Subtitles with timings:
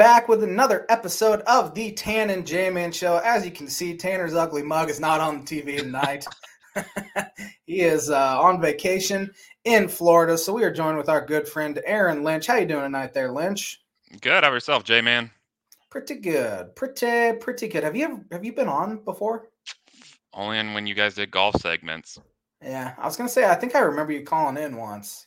[0.00, 3.18] back with another episode of the Tan and J Man Show.
[3.18, 6.24] As you can see, Tanner's ugly mug is not on the TV tonight.
[7.66, 9.30] he is uh, on vacation
[9.64, 12.46] in Florida, so we are joined with our good friend Aaron Lynch.
[12.46, 13.82] How you doing tonight, there, Lynch?
[14.22, 14.42] Good.
[14.42, 15.30] How yourself, J Man?
[15.90, 16.74] Pretty good.
[16.74, 17.84] Pretty pretty good.
[17.84, 19.50] Have you ever have you been on before?
[20.32, 22.18] Only in when you guys did golf segments.
[22.62, 25.26] Yeah, I was gonna say I think I remember you calling in once.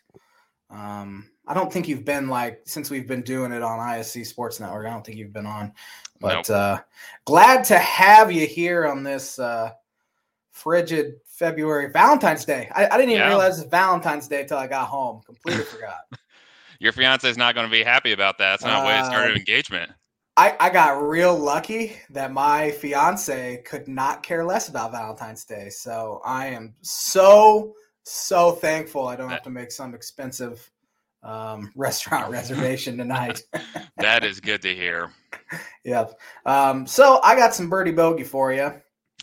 [0.71, 4.59] Um, I don't think you've been like since we've been doing it on ISC Sports
[4.59, 4.87] Network.
[4.87, 5.73] I don't think you've been on,
[6.19, 6.49] but nope.
[6.49, 6.79] uh,
[7.25, 9.71] glad to have you here on this uh,
[10.51, 12.69] frigid February Valentine's Day.
[12.73, 13.27] I, I didn't even yeah.
[13.27, 15.21] realize it's Valentine's Day until I got home.
[15.25, 16.01] Completely forgot.
[16.79, 18.55] Your fiance is not going to be happy about that.
[18.55, 19.91] It's not uh, way to start an engagement.
[20.35, 25.69] I, I got real lucky that my fiance could not care less about Valentine's Day.
[25.69, 30.71] So I am so, so thankful I don't have to make some expensive
[31.23, 33.41] um, restaurant reservation tonight.
[33.97, 35.09] that is good to hear.
[35.85, 36.17] Yep.
[36.45, 38.71] Um, so I got some birdie bogey for you.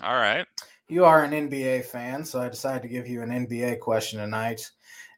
[0.02, 0.46] All right.
[0.88, 4.70] You are an NBA fan, so I decided to give you an NBA question tonight.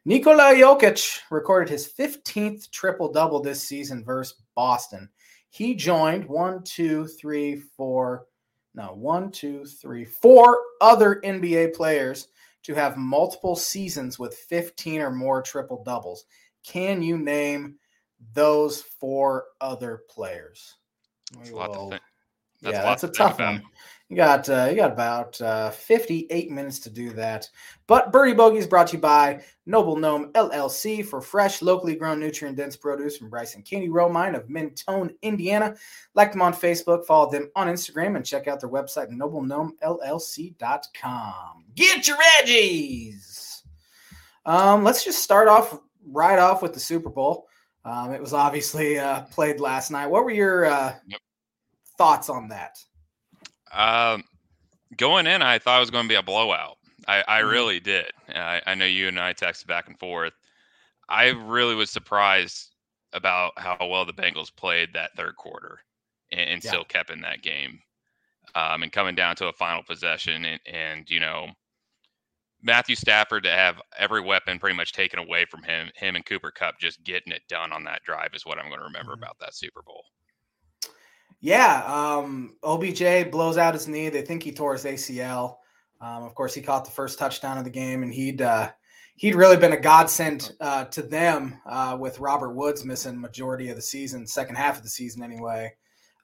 [0.05, 5.09] Nikola Jokic recorded his 15th triple double this season versus Boston.
[5.49, 8.25] He joined one, two, three, four,
[8.73, 12.27] no, one, two, three, four other NBA players
[12.63, 16.25] to have multiple seasons with 15 or more triple doubles.
[16.63, 17.75] Can you name
[18.33, 20.75] those four other players?
[21.35, 22.01] That's a lot to think.
[22.61, 23.63] That's yeah, a that's a tough one.
[24.09, 27.49] You got uh, you got about uh, 58 minutes to do that.
[27.87, 32.19] But Birdie Bogey is brought to you by Noble Gnome LLC for fresh, locally grown,
[32.19, 35.75] nutrient dense produce from Bryce and Katie Romine of Mentone, Indiana.
[36.13, 41.65] Like them on Facebook, follow them on Instagram, and check out their website, noblegnomellc.com.
[41.75, 43.63] Get your edgies.
[44.45, 47.47] Um, let's just start off right off with the Super Bowl.
[47.85, 50.07] Um, it was obviously uh, played last night.
[50.07, 51.19] What were your uh, yep.
[51.97, 52.77] thoughts on that?
[53.73, 54.23] Um,
[54.97, 56.77] going in, I thought it was going to be a blowout.
[57.07, 57.49] I, I mm-hmm.
[57.49, 58.11] really did.
[58.29, 60.33] I, I, know you and I texted back and forth.
[61.09, 62.69] I really was surprised
[63.11, 65.79] about how well the Bengals played that third quarter
[66.31, 66.69] and, and yeah.
[66.69, 67.79] still kept in that game.
[68.55, 71.47] Um, and coming down to a final possession, and, and you know,
[72.63, 76.49] Matthew Stafford to have every weapon pretty much taken away from him, him and Cooper
[76.49, 79.23] Kupp just getting it done on that drive is what I'm going to remember mm-hmm.
[79.23, 80.05] about that Super Bowl.
[81.41, 84.07] Yeah, um, OBJ blows out his knee.
[84.07, 85.57] They think he tore his ACL.
[85.99, 88.71] Um, of course, he caught the first touchdown of the game, and he'd uh,
[89.17, 93.75] he'd really been a godsend uh, to them uh, with Robert Woods missing majority of
[93.75, 95.73] the season, second half of the season anyway.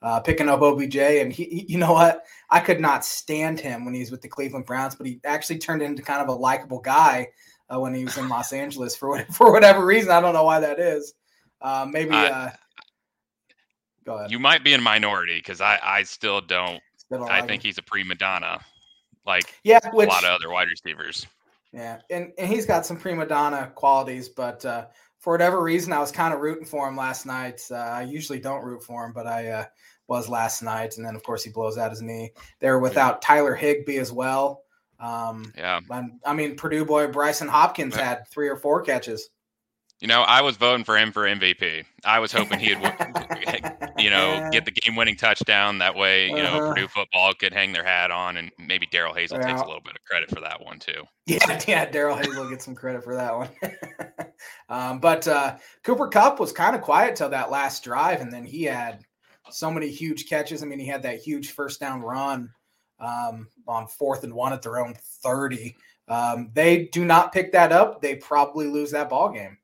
[0.01, 2.23] Uh, picking up OBJ, and he, he, you know what?
[2.49, 5.81] I could not stand him when he's with the Cleveland Browns, but he actually turned
[5.81, 7.27] into kind of a likable guy
[7.69, 10.11] uh, when he was in Los Angeles for for whatever reason.
[10.11, 11.13] I don't know why that is.
[11.61, 12.15] Uh, maybe
[14.09, 14.31] Go ahead.
[14.31, 16.81] You might be in minority because I, I still don't.
[16.97, 17.69] Still don't I like think him.
[17.69, 18.59] he's a prima donna,
[19.25, 21.27] like yeah, which, a lot of other wide receivers.
[21.71, 24.85] Yeah, and, and he's got some prima donna qualities, but uh,
[25.19, 27.61] for whatever reason, I was kind of rooting for him last night.
[27.69, 29.65] Uh, I usually don't root for him, but I uh,
[30.07, 30.97] was last night.
[30.97, 32.31] And then, of course, he blows out his knee.
[32.59, 34.63] They're without Tyler Higbee as well.
[34.99, 35.79] Um, yeah.
[36.25, 39.29] I mean, Purdue boy Brycen Hopkins had three or four catches.
[40.01, 41.83] You know, I was voting for him for MVP.
[42.05, 42.69] I was hoping he'd,
[43.97, 45.79] you know, get the game-winning touchdown.
[45.79, 46.69] That way, you know, uh-huh.
[46.69, 49.95] Purdue football could hang their hat on, and maybe Darrell Hazell takes a little bit
[49.95, 51.03] of credit for that one too.
[51.25, 53.49] Yeah, yeah, Darrell Hazell gets some credit for that one.
[54.69, 58.43] um, but uh, Cooper Kupp was kind of quiet till that last drive, and then
[58.43, 59.03] he had
[59.51, 60.63] so many huge catches.
[60.63, 62.51] I mean, he had that huge first down run
[62.99, 65.75] um, on fourth and one at their own thirty.
[66.07, 69.58] Um, they do not pick that up, they probably lose that ball game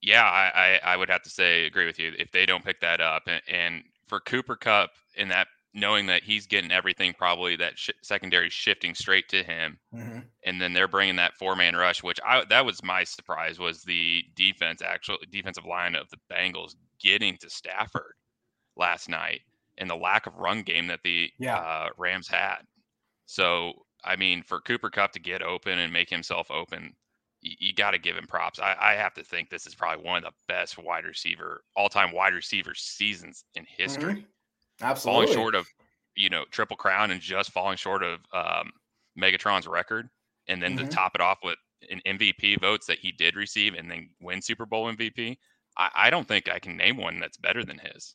[0.00, 2.80] yeah, I, I, I would have to say agree with you if they don't pick
[2.80, 3.24] that up.
[3.26, 7.90] And, and for Cooper Kupp in that knowing that he's getting everything probably that sh-
[8.02, 10.20] secondary shifting straight to him, mm-hmm.
[10.44, 13.82] and then they're bringing that four man rush, which I that was my surprise was
[13.82, 18.14] the defense actual defensive line of the Bengals getting to Stafford
[18.76, 19.42] last night
[19.78, 21.58] and the lack of run game that the yeah.
[21.58, 22.60] uh, Rams had.
[23.26, 23.74] So
[24.04, 26.94] I mean, for Cooper Kupp to get open and make himself open,
[27.46, 28.58] you, you got to give him props.
[28.58, 31.88] I, I, have to think this is probably one of the best wide receiver, all
[31.88, 34.14] time wide receiver seasons in history.
[34.14, 34.84] Mm-hmm.
[34.84, 35.26] Absolutely.
[35.26, 35.66] Falling short of,
[36.14, 38.72] you know, Triple Crown and just falling short of um,
[39.18, 40.08] Megatron's record.
[40.48, 40.88] And then mm-hmm.
[40.88, 41.56] to top it off with
[41.90, 45.36] an MVP votes that he did receive and then win Super Bowl MVP.
[45.76, 48.14] I, I don't think I can name one that's better than his.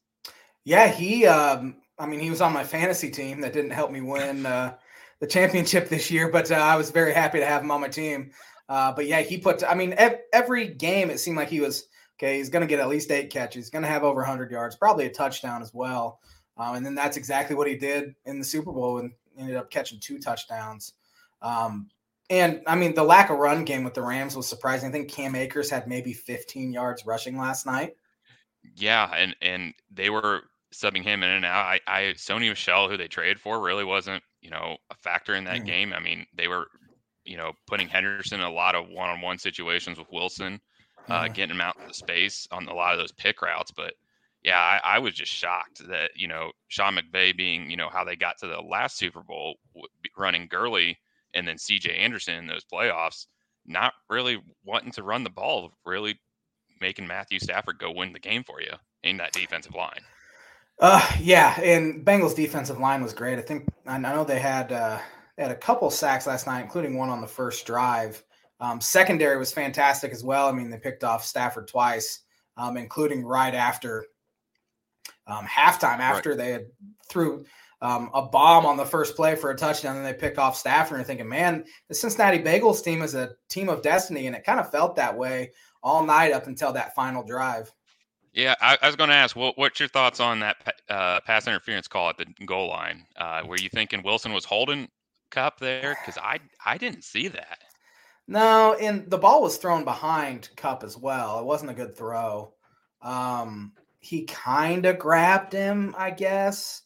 [0.63, 1.25] Yeah, he.
[1.25, 4.75] Um, I mean, he was on my fantasy team that didn't help me win uh,
[5.19, 7.87] the championship this year, but uh, I was very happy to have him on my
[7.87, 8.31] team.
[8.71, 9.63] Uh, but yeah, he put.
[9.63, 9.95] I mean,
[10.31, 11.87] every game it seemed like he was
[12.21, 13.55] Okay, he's going to get at least eight catches.
[13.55, 16.19] He's going to have over 100 yards, probably a touchdown as well.
[16.55, 19.71] Um, and then that's exactly what he did in the Super Bowl and ended up
[19.71, 20.93] catching two touchdowns.
[21.41, 21.89] Um,
[22.29, 24.89] and I mean, the lack of run game with the Rams was surprising.
[24.89, 27.95] I think Cam Akers had maybe 15 yards rushing last night.
[28.75, 31.65] Yeah, and and they were subbing him in and out.
[31.65, 35.45] I, I Sony Michel, who they traded for, really wasn't you know a factor in
[35.45, 35.65] that mm-hmm.
[35.65, 35.93] game.
[35.93, 36.67] I mean, they were
[37.25, 40.59] you know putting Henderson in a lot of one-on-one situations with Wilson,
[41.09, 43.71] uh, getting him out of the space on a lot of those pick routes.
[43.71, 43.93] But
[44.43, 48.03] yeah, I, I, was just shocked that you know Sean McVay being you know how
[48.03, 49.55] they got to the last Super Bowl
[50.17, 50.97] running Gurley
[51.33, 51.95] and then C.J.
[51.95, 53.27] Anderson in those playoffs,
[53.65, 56.19] not really wanting to run the ball, really
[56.81, 60.01] making Matthew Stafford go win the game for you in that defensive line.
[60.79, 63.37] Uh, yeah, and Bengals defensive line was great.
[63.37, 64.97] I think I know they had uh,
[65.37, 68.23] they had a couple sacks last night, including one on the first drive.
[68.59, 70.47] Um, secondary was fantastic as well.
[70.47, 72.21] I mean, they picked off Stafford twice,
[72.57, 74.05] um, including right after
[75.27, 76.37] um, halftime, after right.
[76.37, 76.65] they had
[77.09, 77.45] threw
[77.81, 80.97] um, a bomb on the first play for a touchdown, and they pick off Stafford.
[80.97, 84.59] And thinking, man, the Cincinnati Bagels team is a team of destiny, and it kind
[84.59, 85.51] of felt that way
[85.81, 87.71] all night up until that final drive.
[88.33, 90.57] Yeah, I, I was going to ask, what, what's your thoughts on that
[90.89, 93.05] uh, pass interference call at the goal line?
[93.17, 94.87] Uh, were you thinking Wilson was holding
[95.31, 95.97] Kupp there?
[95.99, 97.59] Because I I didn't see that.
[98.27, 101.39] No, and the ball was thrown behind Kupp as well.
[101.39, 102.53] It wasn't a good throw.
[103.01, 106.83] Um, he kind of grabbed him, I guess.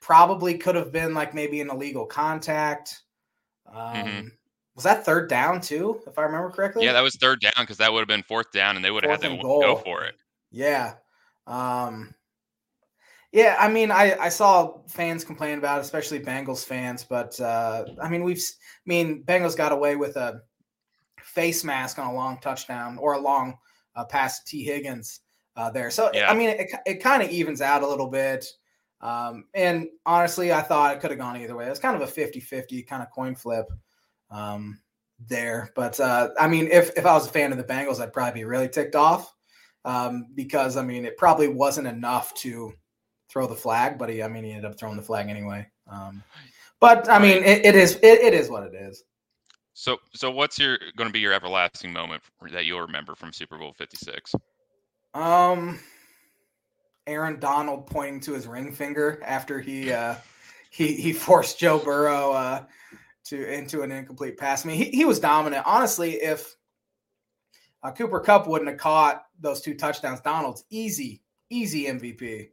[0.00, 3.02] Probably could have been like maybe an illegal contact.
[3.70, 4.28] Um, mm-hmm.
[4.74, 6.84] Was that third down too, if I remember correctly?
[6.84, 9.04] Yeah, that was third down because that would have been fourth down, and they would
[9.04, 9.60] have had to goal.
[9.60, 10.14] go for it.
[10.50, 10.94] Yeah.
[11.46, 12.14] Um,
[13.32, 17.84] yeah, I mean, I, I saw fans complain about it, especially Bengals fans, but uh,
[18.00, 20.42] I mean, we've, I mean, Bengals got away with a
[21.22, 23.58] face mask on a long touchdown or a long
[23.96, 25.20] uh, pass to Tee Higgins
[25.56, 25.90] uh, there.
[25.90, 26.30] So, yeah.
[26.30, 28.46] I mean, it, it kind of evens out a little bit.
[29.00, 31.66] Um, and honestly, I thought it could have gone either way.
[31.66, 33.66] It was kind of a 50 50 kind of coin flip
[34.30, 34.80] um,
[35.28, 35.70] there.
[35.76, 38.40] But uh, I mean, if, if I was a fan of the Bengals, I'd probably
[38.40, 39.32] be really ticked off
[39.84, 42.72] um, because I mean it probably wasn't enough to
[43.28, 45.66] throw the flag, but he I mean he ended up throwing the flag anyway.
[45.90, 46.22] Um,
[46.80, 49.04] but I mean it, it is it, it is what it is.
[49.74, 52.22] So so what's your going to be your everlasting moment
[52.52, 54.34] that you'll remember from Super Bowl Fifty Six?
[55.14, 55.78] Um,
[57.06, 60.16] Aaron Donald pointing to his ring finger after he uh,
[60.70, 62.64] he he forced Joe Burrow uh,
[63.26, 64.64] to into an incomplete pass.
[64.64, 65.64] I mean, he, he was dominant.
[65.66, 66.56] Honestly, if
[67.82, 70.20] uh, Cooper Kupp wouldn't have caught those two touchdowns.
[70.20, 72.50] Donald's easy, easy MVP.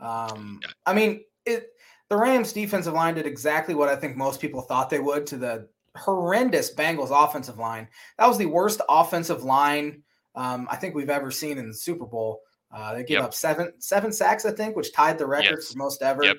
[0.00, 1.70] Um, I mean, it.
[2.08, 5.36] The Rams' defensive line did exactly what I think most people thought they would to
[5.36, 7.88] the horrendous Bengals offensive line.
[8.16, 10.04] That was the worst offensive line
[10.36, 12.42] um, I think we've ever seen in the Super Bowl.
[12.70, 13.24] Uh, they gave yep.
[13.24, 15.72] up seven seven sacks, I think, which tied the record yes.
[15.72, 16.22] for most ever.
[16.22, 16.36] Yep.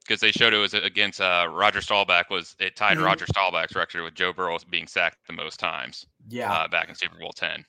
[0.00, 3.06] because they showed it was against uh, Roger Staubach was it tied mm-hmm.
[3.06, 6.06] Roger Staubach's record with Joe Burrow being sacked the most times.
[6.28, 7.64] Yeah, uh, back in Super Bowl ten.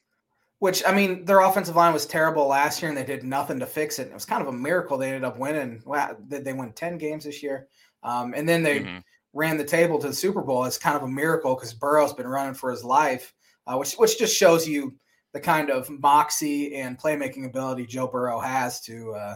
[0.64, 3.66] Which I mean, their offensive line was terrible last year, and they did nothing to
[3.66, 4.08] fix it.
[4.08, 5.84] It was kind of a miracle they ended up winning.
[5.86, 7.68] Wow, they won ten games this year,
[8.02, 9.00] um, and then they mm-hmm.
[9.34, 10.64] ran the table to the Super Bowl.
[10.64, 13.34] It's kind of a miracle because Burrow's been running for his life,
[13.68, 14.96] uh, which which just shows you
[15.34, 19.36] the kind of moxie and playmaking ability Joe Burrow has to uh,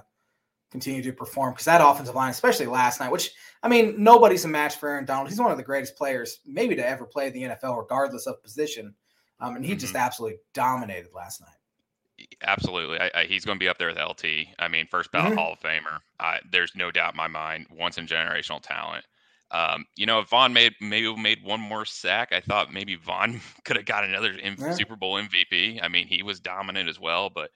[0.72, 1.52] continue to perform.
[1.52, 5.04] Because that offensive line, especially last night, which I mean, nobody's a match for Aaron
[5.04, 5.28] Donald.
[5.28, 8.96] He's one of the greatest players, maybe to ever play the NFL, regardless of position.
[9.40, 9.80] Um, and he mm-hmm.
[9.80, 12.28] just absolutely dominated last night.
[12.42, 14.48] Absolutely, I, I, he's going to be up there with LT.
[14.58, 15.38] I mean, first ballot mm-hmm.
[15.38, 16.00] Hall of Famer.
[16.20, 17.68] I, there's no doubt in my mind.
[17.72, 19.06] Once in generational talent.
[19.52, 23.40] Um, you know, if Von made maybe made one more sack, I thought maybe Von
[23.64, 24.74] could have got another yeah.
[24.74, 25.80] Super Bowl MVP.
[25.82, 27.52] I mean, he was dominant as well, but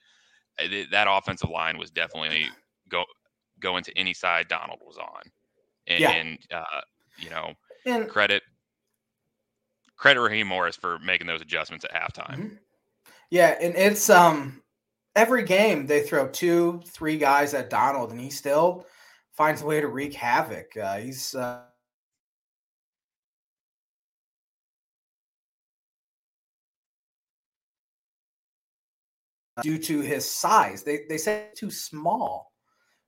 [0.60, 2.46] uh, that offensive line was definitely
[2.88, 3.04] go
[3.60, 5.22] going to any side Donald was on,
[5.88, 6.12] and, yeah.
[6.12, 6.82] and uh,
[7.18, 7.54] you know,
[7.86, 8.44] and, credit
[10.02, 12.38] credit Raheem Morris for making those adjustments at halftime.
[12.38, 12.56] Mm-hmm.
[13.30, 14.64] Yeah, and it's um
[15.16, 18.88] every game they throw two, three guys at Donald, and he still
[19.34, 20.76] finds a way to wreak havoc.
[20.76, 21.62] Uh, he's uh,
[29.62, 30.82] due to his size.
[30.82, 32.52] They they say too small,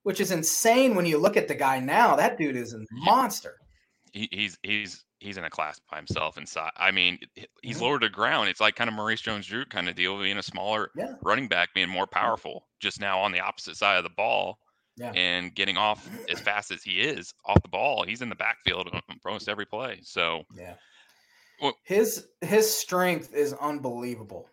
[0.03, 2.15] which is insane when you look at the guy now.
[2.15, 3.55] That dude is a monster.
[4.11, 6.71] He, he's he's he's in a class by himself inside.
[6.77, 7.19] I mean,
[7.61, 7.85] he's mm-hmm.
[7.85, 8.49] lower to ground.
[8.49, 11.13] It's like kind of Maurice Jones-Drew kind of deal, being a smaller yeah.
[11.21, 12.67] running back, being more powerful.
[12.79, 14.59] Just now on the opposite side of the ball.
[14.95, 15.11] Yeah.
[15.15, 18.03] and getting off as fast as he is off the ball.
[18.03, 20.01] He's in the backfield on almost every play.
[20.03, 20.75] So yeah,
[21.59, 24.47] well, his his strength is unbelievable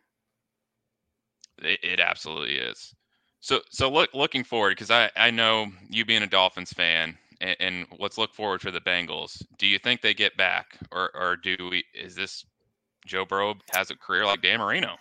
[1.59, 2.95] It, it absolutely is.
[3.41, 7.87] So so look looking forward because I I know you being a Dolphins fan and,
[7.99, 9.43] let's look forward for the Bengals.
[9.59, 12.45] Do you think they get back or or do we is this
[13.07, 14.97] Joe Burrow has a career like Dan Marino?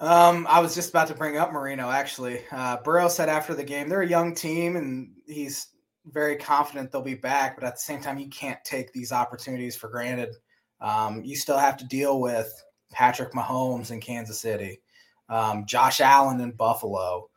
[0.00, 2.42] Um, I was just about to bring up Marino actually.
[2.52, 5.68] Uh, Burrow said after the game they're a young team and he's
[6.06, 9.76] very confident they'll be back, but at the same time you can't take these opportunities
[9.76, 10.34] for granted.
[10.80, 12.52] Um, you still have to deal with
[12.92, 14.80] Patrick Mahomes in Kansas City,
[15.28, 17.28] um, Josh Allen in Buffalo.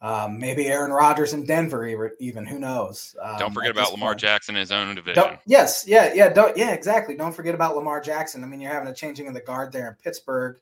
[0.00, 3.16] Um, maybe Aaron Rodgers in Denver, even who knows?
[3.20, 4.20] Um, don't forget about Lamar point.
[4.20, 5.24] Jackson in his own division.
[5.24, 7.16] Don't, yes, yeah, yeah, don't, yeah, exactly.
[7.16, 8.44] Don't forget about Lamar Jackson.
[8.44, 10.58] I mean, you're having a changing of the guard there in Pittsburgh.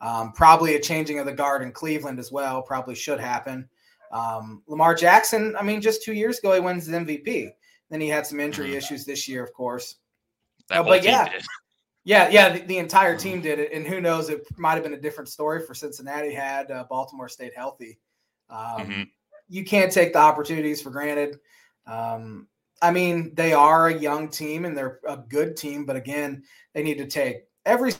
[0.00, 2.60] Um, probably a changing of the guard in Cleveland as well.
[2.60, 3.68] Probably should happen.
[4.10, 5.54] Um, Lamar Jackson.
[5.56, 7.52] I mean, just two years ago he wins the MVP.
[7.88, 8.78] Then he had some injury mm-hmm.
[8.78, 9.96] issues this year, of course.
[10.70, 11.28] Uh, but yeah,
[12.04, 12.48] yeah, yeah.
[12.48, 14.28] The, the, entire team did it, and who knows?
[14.28, 17.98] It might have been a different story for Cincinnati had uh, Baltimore stayed healthy.
[18.52, 19.02] Um, mm-hmm.
[19.48, 21.40] You can't take the opportunities for granted.
[21.86, 22.46] Um,
[22.80, 26.44] I mean, they are a young team and they're a good team, but again,
[26.74, 27.92] they need to take every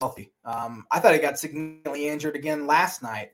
[0.00, 0.32] healthy.
[0.44, 3.30] Um, I thought he got significantly injured again last night.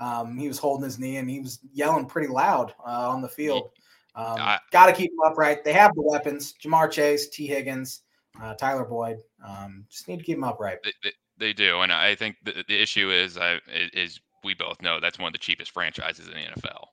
[0.00, 3.28] Um, he was holding his knee and he was yelling pretty loud uh, on the
[3.28, 3.70] field.
[4.14, 4.36] Um,
[4.72, 5.64] Got to keep him upright.
[5.64, 8.02] They have the weapons: Ja'Marr Chase, Tee Higgins,
[8.40, 9.18] uh, Tyler Boyd.
[9.46, 10.78] Um, just need to keep them upright.
[10.84, 13.58] They, they, they do, and I think the, the issue is I,
[13.92, 16.86] is we both know that's one of the cheapest franchises in the NFL.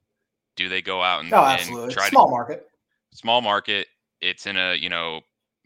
[0.56, 1.84] Do they go out and, oh, absolutely.
[1.86, 2.68] and try small to, market?
[3.14, 3.88] Small market.
[4.22, 5.22] It's in a you know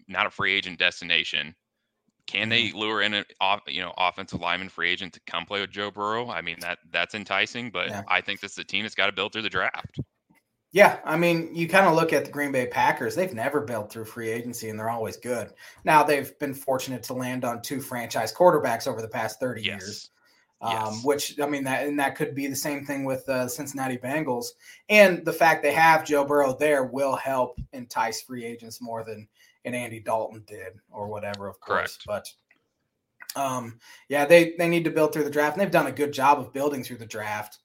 [0.07, 1.55] not a free agent destination.
[2.27, 2.77] Can they mm-hmm.
[2.77, 3.25] lure in a
[3.67, 6.29] you know offensive lineman free agent to come play with Joe Burrow?
[6.29, 8.03] I mean that that's enticing, but yeah.
[8.07, 9.99] I think this is a team that's got to build through the draft.
[10.71, 13.15] Yeah, I mean, you kind of look at the Green Bay Packers.
[13.15, 15.51] They've never built through free agency, and they're always good.
[15.83, 19.81] Now they've been fortunate to land on two franchise quarterbacks over the past thirty yes.
[19.81, 20.09] years,
[20.61, 21.03] um, yes.
[21.03, 23.97] which I mean that and that could be the same thing with the uh, Cincinnati
[23.97, 24.45] Bengals.
[24.89, 29.27] And the fact they have Joe Burrow there will help entice free agents more than
[29.65, 31.97] and Andy Dalton did or whatever, of course.
[31.97, 32.25] Correct.
[33.35, 35.91] But um, yeah, they they need to build through the draft, and they've done a
[35.91, 37.59] good job of building through the draft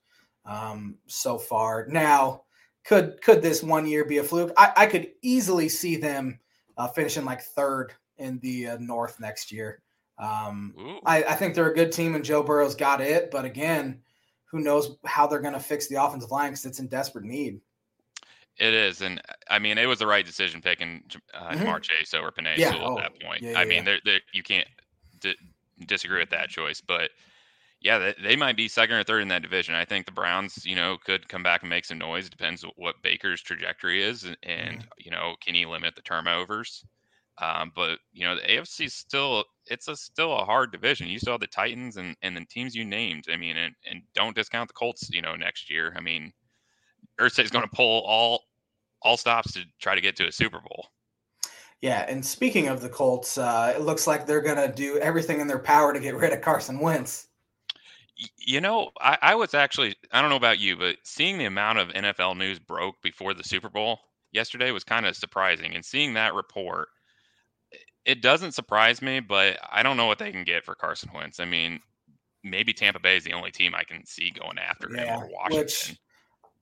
[0.44, 1.86] um, so far.
[1.88, 2.43] Now,
[2.84, 4.52] could could this one year be a fluke?
[4.56, 6.38] I, I could easily see them
[6.76, 9.82] uh, finishing like third in the uh, North next year.
[10.18, 10.74] Um,
[11.04, 13.30] I, I think they're a good team, and Joe Burrow's got it.
[13.30, 14.00] But again,
[14.44, 17.60] who knows how they're going to fix the offensive line because it's in desperate need.
[18.56, 21.02] It is, and I mean, it was the right decision picking
[21.34, 21.64] uh, mm-hmm.
[21.64, 22.70] Ja'Marr Chase over Penei yeah.
[22.70, 23.42] Sewell oh, at that point.
[23.42, 24.68] Yeah, yeah, I mean, they're, they're, you can't
[25.18, 25.34] d-
[25.86, 27.10] disagree with that choice, but
[27.84, 29.74] yeah, they, they, might be second or third in that division.
[29.74, 32.26] I think the Browns, you know, could come back and make some noise.
[32.26, 34.88] It depends what Baker's trajectory is, and, and mm-hmm.
[34.98, 36.82] you know, can he limit the turnovers?
[37.42, 41.08] Um, but you know, the AFC is still it's a still a hard division.
[41.08, 43.26] You have the Titans and and the teams you named.
[43.30, 45.10] I mean, and and don't discount the Colts.
[45.10, 45.92] You know, next year.
[45.94, 46.32] I mean,
[47.20, 48.44] Irsay's going to pull all
[49.02, 50.86] all stops to try to get to a Super Bowl.
[51.82, 55.40] Yeah, and speaking of the Colts, uh, it looks like they're going to do everything
[55.40, 57.26] in their power to get rid of Carson Wentz.
[58.38, 61.78] You know, I, I, was actually, I don't know about you, but seeing the amount
[61.78, 63.98] of NFL news broke before the Super Bowl
[64.32, 65.74] yesterday was kind of surprising.
[65.74, 66.88] And seeing that report,
[68.04, 71.40] it doesn't surprise me, but I don't know what they can get for Carson Wentz.
[71.40, 71.80] I mean,
[72.42, 75.28] maybe Tampa Bay is the only team I can see going after yeah, him or
[75.32, 75.58] Washington.
[75.58, 75.98] Which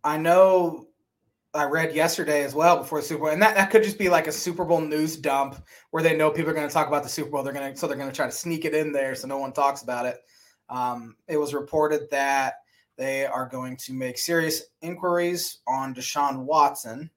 [0.04, 0.86] I know
[1.54, 4.08] I read yesterday as well before the Super Bowl, and that, that could just be
[4.08, 7.02] like a Super Bowl news dump where they know people are going to talk about
[7.02, 7.42] the Super Bowl.
[7.42, 9.38] They're going to so they're going to try to sneak it in there so no
[9.38, 10.18] one talks about it.
[10.68, 12.54] Um, it was reported that
[12.96, 17.10] they are going to make serious inquiries on Deshaun Watson,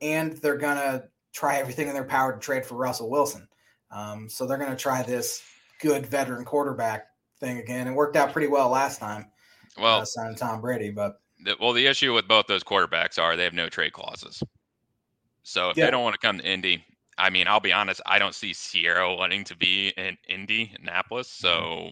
[0.00, 3.48] and they're going to try everything in their power to trade for Russell Wilson.
[3.90, 5.42] Um, so they're going to try this
[5.80, 7.06] good veteran quarterback
[7.40, 7.86] thing again.
[7.86, 9.30] It worked out pretty well last time.
[9.78, 13.36] Well, uh, signing Tom Brady, but the, well, the issue with both those quarterbacks are
[13.36, 14.42] they have no trade clauses.
[15.42, 15.86] So if yeah.
[15.86, 16.84] they don't want to come to Indy,
[17.16, 21.30] I mean, I'll be honest, I don't see Ciara wanting to be in Indy, Annapolis.
[21.30, 21.88] So mm-hmm.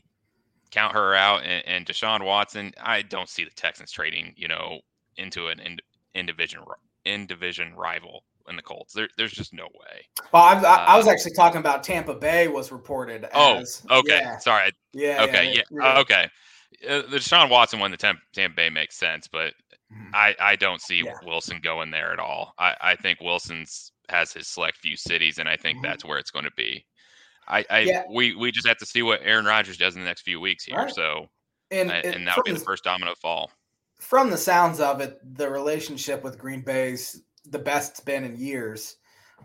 [0.71, 1.43] Count her out.
[1.45, 4.81] And, and Deshaun Watson, I don't see the Texans trading, you know,
[5.17, 5.79] into an in,
[6.15, 6.61] in division
[7.05, 8.93] in division rival in the Colts.
[8.93, 10.07] There, there's just no way.
[10.33, 13.27] Well, I, I, I, was uh, actually talking about Tampa Bay was reported.
[13.35, 14.21] Oh, as, oh, okay.
[14.21, 14.39] Yeah.
[14.39, 14.71] Sorry.
[14.93, 15.25] Yeah.
[15.25, 15.53] Okay.
[15.53, 15.63] Yeah.
[15.71, 15.99] yeah.
[16.01, 16.29] Okay
[16.89, 19.55] uh, the Deshaun Watson one, the Tampa, Tampa Bay makes sense, but
[19.93, 20.15] mm-hmm.
[20.15, 21.15] I, I don't see yeah.
[21.25, 22.55] Wilson going there at all.
[22.59, 25.87] I, I think Wilson's has his select few cities, and I think mm-hmm.
[25.87, 26.85] that's where it's going to be.
[27.49, 28.03] I, I yeah.
[28.11, 30.65] we we just have to see what Aaron Rodgers does in the next few weeks
[30.65, 30.77] here.
[30.77, 30.95] Right.
[30.95, 31.29] So,
[31.71, 33.51] and, and, and that'll be the first domino fall.
[33.99, 38.37] From the sounds of it, the relationship with Green Bay's the best it's been in
[38.37, 38.97] years.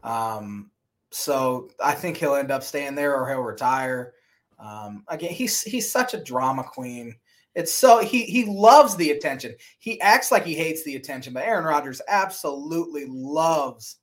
[0.04, 0.72] Um,
[1.12, 4.14] so I think he'll end up staying there or he'll retire.
[4.60, 7.16] Um, again, he's he's such a drama queen.
[7.56, 9.56] It's so he he loves the attention.
[9.80, 13.98] He acts like he hates the attention, but Aaron Rodgers absolutely loves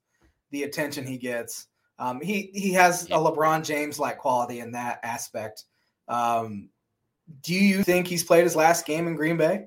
[0.50, 1.66] the attention he gets.
[1.98, 5.64] Um, he he has a LeBron James like quality in that aspect.
[6.06, 6.68] Um,
[7.42, 9.66] do you think he's played his last game in Green Bay?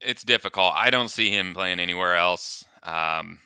[0.00, 0.72] It's difficult.
[0.74, 2.64] I don't see him playing anywhere else.
[2.82, 3.38] Um,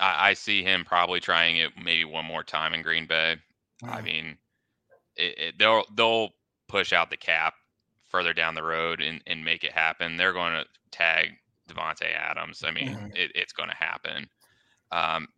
[0.00, 3.36] I, I, see him probably trying it maybe one more time in Green Bay.
[3.84, 3.94] Mm.
[3.94, 4.38] I mean,
[5.14, 6.30] it, it, they'll they'll
[6.68, 7.54] push out the cap
[8.08, 10.16] further down the road and, and make it happen.
[10.16, 11.36] They're going to tag
[11.68, 12.62] Davante Adams.
[12.64, 13.06] I mean, mm-hmm.
[13.14, 14.28] it, it's going to happen.
[14.92, 15.28] Um,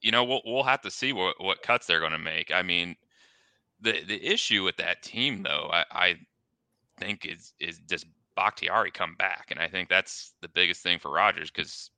[0.00, 2.52] you know, we'll we'll have to see what, what cuts they're going to make.
[2.52, 2.96] I mean,
[3.80, 6.14] the the issue with that team, though, I, I
[6.98, 8.04] think is is does
[8.36, 11.90] Bakhtiari come back, and I think that's the biggest thing for Rodgers because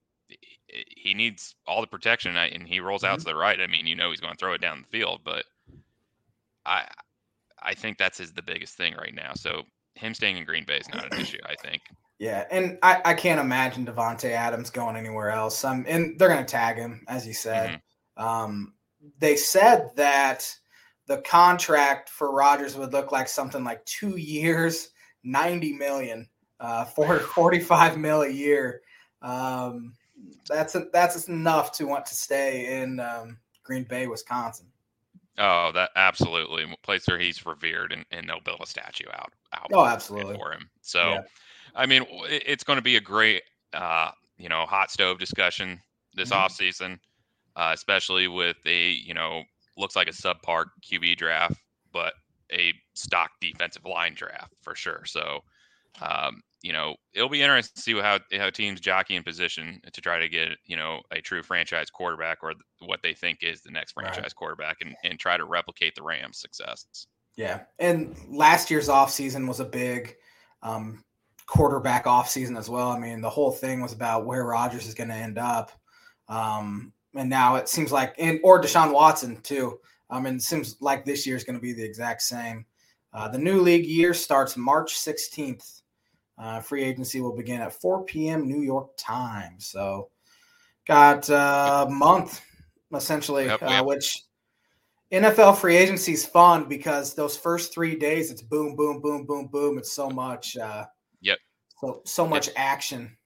[0.68, 3.28] he needs all the protection, and he rolls out mm-hmm.
[3.28, 3.60] to the right.
[3.60, 5.44] I mean, you know, he's going to throw it down the field, but
[6.64, 6.86] I
[7.62, 9.32] I think that's his the biggest thing right now.
[9.34, 9.62] So
[9.94, 11.38] him staying in Green Bay is not an issue.
[11.44, 11.82] I think.
[12.20, 15.64] Yeah, and I, I can't imagine Davante Adams going anywhere else.
[15.64, 17.80] Um, and they're going to tag him, as you said.
[18.18, 18.22] Mm-hmm.
[18.22, 18.74] Um,
[19.18, 20.54] they said that
[21.06, 24.90] the contract for Rodgers would look like something like two years,
[25.24, 26.28] ninety million,
[26.60, 28.82] uh, 40, 45 mil a year.
[29.22, 29.94] Um,
[30.46, 34.66] that's a, that's enough to want to stay in um, Green Bay, Wisconsin.
[35.38, 39.32] Oh, that absolutely place where he's revered, and, and they'll build a statue out.
[39.54, 40.68] out oh, absolutely for him.
[40.82, 41.00] So.
[41.00, 41.22] Yeah
[41.74, 45.80] I mean, it's going to be a great, uh, you know, hot stove discussion
[46.14, 46.40] this mm-hmm.
[46.40, 46.98] offseason,
[47.56, 49.42] uh, especially with a, you know,
[49.76, 51.56] looks like a subpar QB draft,
[51.92, 52.14] but
[52.52, 55.02] a stock defensive line draft for sure.
[55.06, 55.40] So,
[56.00, 60.00] um, you know, it'll be interesting to see how how teams jockey in position to
[60.00, 63.70] try to get you know a true franchise quarterback or what they think is the
[63.70, 64.34] next franchise right.
[64.34, 67.06] quarterback and, and try to replicate the Rams' success.
[67.36, 70.16] Yeah, and last year's offseason was a big
[70.62, 71.02] um,
[71.50, 72.90] quarterback offseason as well.
[72.90, 75.72] I mean, the whole thing was about where Rodgers is going to end up.
[76.28, 79.80] Um, and now it seems like, and or Deshaun Watson too.
[80.08, 82.64] I mean, it seems like this year is going to be the exact same.
[83.12, 85.82] Uh, the new league year starts March 16th.
[86.38, 88.46] Uh, free agency will begin at 4 p.m.
[88.46, 89.54] New York time.
[89.58, 90.08] So,
[90.86, 92.40] got a month
[92.94, 93.70] essentially, yep, yep.
[93.70, 94.22] Uh, which
[95.10, 99.48] NFL free agency is fun because those first three days, it's boom, boom, boom, boom,
[99.48, 99.78] boom.
[99.78, 100.56] It's so much.
[100.56, 100.84] Uh.
[101.80, 103.16] So so much it, action.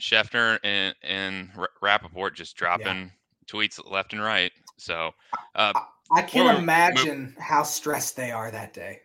[0.00, 3.08] Schefter and and Rapoport just dropping yeah.
[3.50, 4.52] tweets left and right.
[4.76, 5.10] So
[5.54, 5.84] uh, I,
[6.16, 7.36] I can't imagine move.
[7.38, 9.00] how stressed they are that day.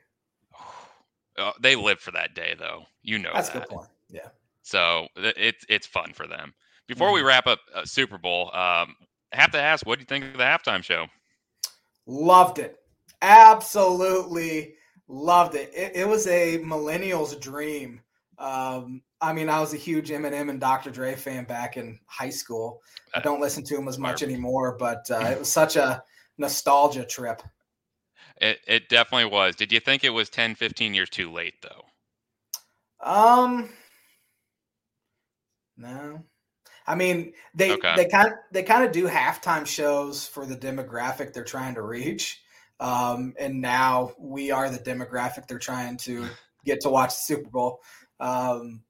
[1.39, 2.81] Uh, they live for that day, though.
[3.03, 3.57] You know that's that.
[3.57, 3.89] a good point.
[4.09, 4.29] Yeah.
[4.63, 6.51] So it's it's fun for them.
[6.87, 7.13] Before mm-hmm.
[7.17, 8.95] we wrap up uh, Super Bowl, um,
[9.33, 11.05] have to ask, what do you think of the halftime show?
[12.07, 12.79] Loved it.
[13.21, 14.77] Absolutely
[15.07, 15.71] Loved it.
[15.73, 18.01] It, it was a millennial's dream.
[18.37, 20.91] Um, I mean, I was a huge Eminem and Dr.
[20.91, 22.81] Dre fan back in high school.
[23.13, 26.03] I don't listen to him as much anymore, but uh, it was such a
[26.37, 27.41] nostalgia trip.
[28.39, 29.55] It, it definitely was.
[29.55, 31.85] Did you think it was 10, 15 years too late, though?
[32.99, 33.69] Um,
[35.75, 36.23] no.
[36.85, 37.93] I mean, they okay.
[37.97, 41.81] they kind of they kind of do halftime shows for the demographic they're trying to
[41.81, 42.41] reach.
[42.79, 46.27] Um, and now we are the demographic they're trying to
[46.65, 47.81] get to watch the Super Bowl.
[48.19, 48.83] Um,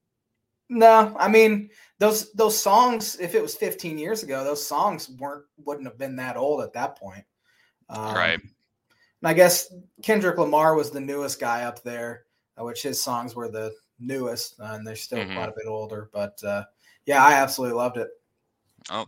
[0.70, 3.18] no, I mean those those songs.
[3.20, 6.74] If it was 15 years ago, those songs weren't wouldn't have been that old at
[6.74, 7.24] that point.
[7.90, 8.40] Um, right.
[8.40, 12.26] And I guess Kendrick Lamar was the newest guy up there,
[12.60, 15.34] uh, which his songs were the newest, uh, and they're still mm-hmm.
[15.34, 16.10] quite a bit older.
[16.14, 16.64] But uh,
[17.06, 18.10] yeah, I absolutely loved it.
[18.92, 19.06] Oh,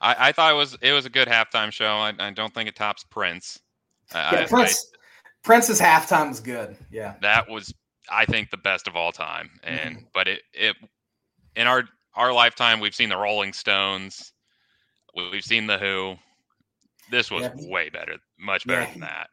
[0.00, 1.96] I, I, thought it was it was a good halftime show.
[1.96, 3.58] I, I don't think it tops Prince
[4.14, 4.92] yeah, I, Prince.
[4.92, 4.96] I,
[5.42, 6.76] Prince's halftime was good.
[6.90, 7.74] Yeah, that was
[8.10, 9.50] I think the best of all time.
[9.62, 10.04] And mm-hmm.
[10.12, 10.76] but it it
[11.56, 14.32] in our our lifetime we've seen the Rolling Stones,
[15.14, 16.16] we've seen the Who.
[17.10, 17.68] This was yeah.
[17.68, 18.90] way better, much better yeah.
[18.92, 19.30] than that.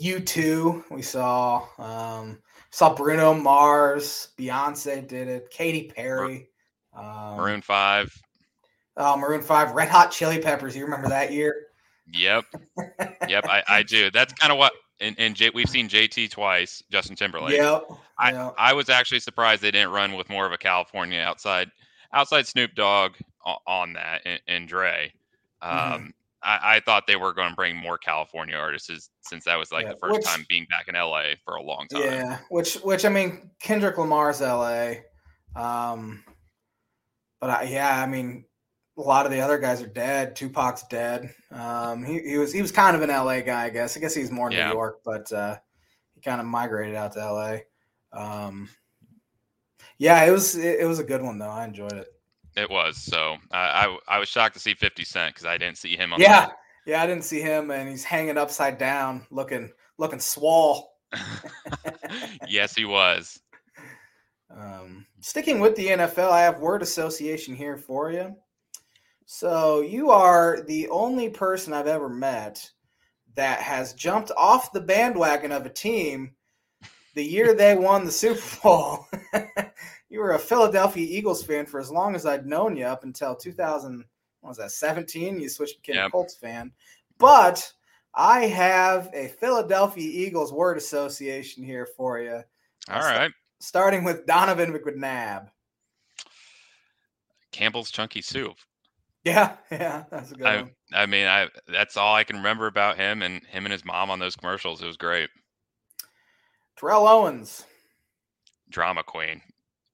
[0.00, 2.38] U2, we saw um,
[2.70, 6.48] saw Bruno Mars, Beyonce did it, Katy Perry,
[6.96, 8.12] um, Maroon Five,
[8.96, 10.76] uh, Maroon Five, Red Hot Chili Peppers.
[10.76, 11.66] You remember that year?
[12.12, 12.44] Yep.
[13.28, 13.46] Yep.
[13.48, 14.10] I, I do.
[14.10, 17.56] That's kind of what, and, and J, we've seen JT twice, Justin Timberlake.
[17.56, 17.80] Yeah,
[18.18, 18.54] I, yep.
[18.58, 21.70] I was actually surprised they didn't run with more of a California outside,
[22.12, 23.12] outside Snoop Dogg
[23.66, 25.12] on that and, and Dre.
[25.62, 25.92] Mm-hmm.
[25.94, 26.08] Um, mm-hmm.
[26.42, 29.84] I, I, thought they were going to bring more California artists since that was like
[29.84, 32.02] yeah, the first which, time being back in LA for a long time.
[32.02, 34.92] Yeah, which which I mean Kendrick Lamar's LA,
[35.54, 36.24] um,
[37.42, 38.46] but I, yeah, I mean
[39.00, 40.36] a lot of the other guys are dead.
[40.36, 41.34] Tupac's dead.
[41.50, 43.96] Um, he, he was he was kind of an LA guy, I guess.
[43.96, 44.72] I guess he's more New yeah.
[44.72, 45.56] York, but uh,
[46.14, 47.56] he kind of migrated out to LA.
[48.12, 48.68] Um,
[49.98, 51.50] yeah, it was it, it, was a good one though.
[51.50, 52.08] I enjoyed it.
[52.56, 52.96] It was.
[52.96, 56.12] So I I, I was shocked to see Fifty Cent because I didn't see him
[56.12, 56.20] on.
[56.20, 60.92] Yeah, the- yeah, I didn't see him, and he's hanging upside down, looking looking swole.
[62.48, 63.40] yes, he was.
[64.52, 68.34] Um, sticking with the NFL, I have word association here for you.
[69.32, 72.68] So you are the only person I've ever met
[73.36, 76.32] that has jumped off the bandwagon of a team
[77.14, 79.06] the year they won the Super Bowl.
[80.10, 83.36] you were a Philadelphia Eagles fan for as long as I'd known you, up until
[83.36, 84.04] 2000.
[84.40, 84.72] What was that?
[84.72, 85.38] 17.
[85.38, 86.08] You switched became yep.
[86.08, 86.72] a Colts fan,
[87.16, 87.72] but
[88.16, 92.42] I have a Philadelphia Eagles word association here for you.
[92.90, 93.30] All right.
[93.60, 95.50] starting with Donovan McNabb.
[97.52, 98.56] Campbell's Chunky Soup.
[99.24, 100.70] Yeah, yeah, that's a good I, one.
[100.92, 104.10] I mean, I that's all I can remember about him and him and his mom
[104.10, 104.82] on those commercials.
[104.82, 105.30] It was great.
[106.76, 107.64] Terrell Owens.
[108.70, 109.42] Drama queen.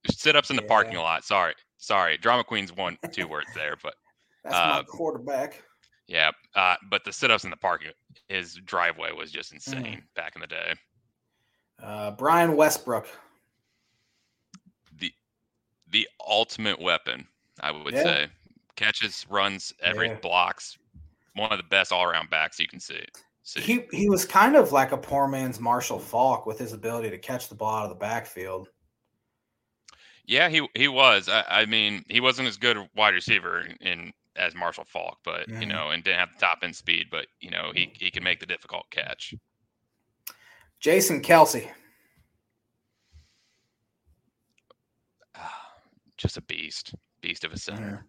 [0.09, 0.69] Sit ups in the yeah.
[0.69, 1.25] parking lot.
[1.25, 1.53] Sorry.
[1.77, 2.17] Sorry.
[2.17, 3.95] Drama queen's one two words there, but
[4.43, 5.63] that's uh, my quarterback.
[6.07, 6.31] Yeah.
[6.55, 7.91] Uh, but the sit ups in the parking
[8.27, 10.01] his driveway was just insane mm.
[10.15, 10.73] back in the day.
[11.81, 13.07] Uh, Brian Westbrook.
[14.99, 15.11] The
[15.89, 17.27] the ultimate weapon,
[17.61, 18.03] I would yeah.
[18.03, 18.27] say.
[18.77, 20.15] Catches, runs, every yeah.
[20.21, 20.77] blocks.
[21.35, 23.03] One of the best all around backs you can see.
[23.43, 23.59] see.
[23.59, 27.17] He he was kind of like a poor man's Marshall Faulk with his ability to
[27.17, 28.69] catch the ball out of the backfield.
[30.25, 31.27] Yeah, he he was.
[31.27, 35.47] I, I mean, he wasn't as good a wide receiver in as Marshall Faulk, but
[35.49, 35.61] mm-hmm.
[35.61, 38.23] you know, and didn't have the top end speed, but you know, he he can
[38.23, 39.33] make the difficult catch.
[40.79, 41.67] Jason Kelce.
[46.17, 48.05] Just a beast, beast of a center.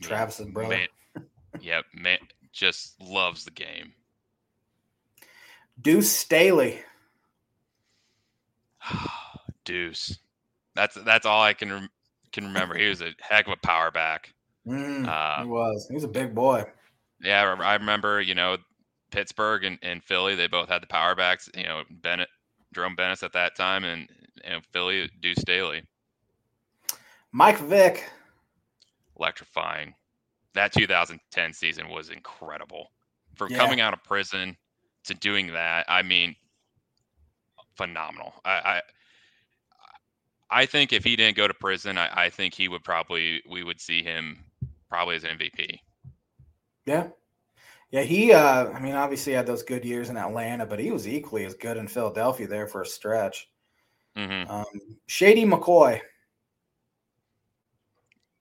[0.00, 0.76] Travis's yeah, brother.
[0.76, 0.88] Man,
[1.60, 2.18] yep, man,
[2.52, 3.92] just loves the game.
[5.80, 6.80] Deuce Staley.
[9.64, 10.18] Deuce.
[10.74, 11.90] That's that's all I can rem-
[12.32, 12.76] can remember.
[12.76, 14.32] He was a heck of a power back.
[14.66, 15.86] Mm, uh, he was.
[15.88, 16.64] He was a big boy.
[17.22, 18.20] Yeah, I remember.
[18.20, 18.56] You know,
[19.10, 20.34] Pittsburgh and, and Philly.
[20.34, 21.48] They both had the power backs.
[21.54, 22.28] You know, Bennett,
[22.74, 24.08] Jerome Bettis at that time, and
[24.44, 25.82] and Philly Deuce Staley.
[27.32, 28.08] Mike Vick.
[29.18, 29.94] Electrifying.
[30.54, 32.92] That 2010 season was incredible.
[33.36, 33.58] For yeah.
[33.58, 34.56] coming out of prison
[35.04, 36.34] to doing that, I mean,
[37.76, 38.34] phenomenal.
[38.44, 38.80] I, I
[40.50, 43.62] I think if he didn't go to prison, I, I, think he would probably we
[43.62, 44.44] would see him
[44.88, 45.78] probably as MVP.
[46.86, 47.08] Yeah.
[47.90, 51.06] Yeah, he uh I mean obviously had those good years in Atlanta, but he was
[51.06, 53.48] equally as good in Philadelphia there for a stretch.
[54.16, 54.50] Mm-hmm.
[54.50, 54.66] Um,
[55.06, 56.00] Shady McCoy.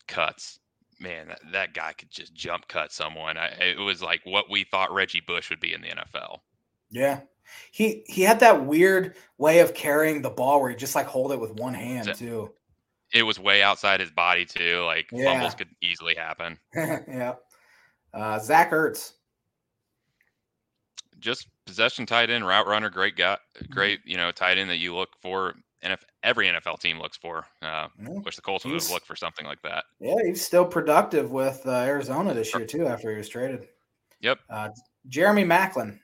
[0.07, 0.59] Cuts.
[0.99, 3.37] Man, that, that guy could just jump cut someone.
[3.37, 6.39] I, it was like what we thought Reggie Bush would be in the NFL.
[6.89, 7.21] Yeah.
[7.71, 11.31] He he had that weird way of carrying the ball where he just like hold
[11.31, 12.51] it with one hand too
[13.13, 14.83] it was way outside his body too.
[14.85, 15.31] Like yeah.
[15.33, 16.57] fumbles could easily happen.
[16.75, 17.35] yeah.
[18.13, 19.13] Uh, Zach Ertz.
[21.19, 23.73] Just possession tight end, route runner, great guy, mm-hmm.
[23.73, 27.17] great you know tight end that you look for, and if every NFL team looks
[27.17, 27.45] for.
[27.61, 28.09] Uh, yeah.
[28.23, 29.85] Wish the Colts would have looked for something like that.
[29.99, 32.85] Yeah, he's still productive with uh, Arizona this year too.
[32.85, 33.67] After he was traded.
[34.19, 34.39] Yep.
[34.49, 34.69] Uh,
[35.07, 35.99] Jeremy Maclin.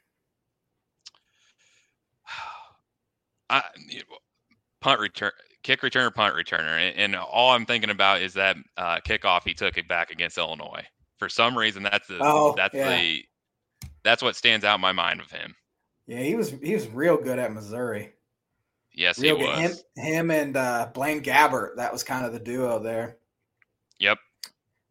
[3.50, 3.64] I,
[4.82, 5.32] punt return
[5.64, 9.54] kick returner, punt returner, and, and all I'm thinking about is that uh, kickoff he
[9.54, 10.84] took it back against Illinois.
[11.18, 12.98] For some reason, that's the oh, that's yeah.
[12.98, 13.26] the
[14.04, 15.54] that's what stands out in my mind of him.
[16.08, 18.14] Yeah, he was he was real good at Missouri.
[18.94, 19.84] Yes, real he was.
[19.96, 23.18] Him, him and uh, Blaine Gabbert, that was kind of the duo there.
[24.00, 24.18] Yep.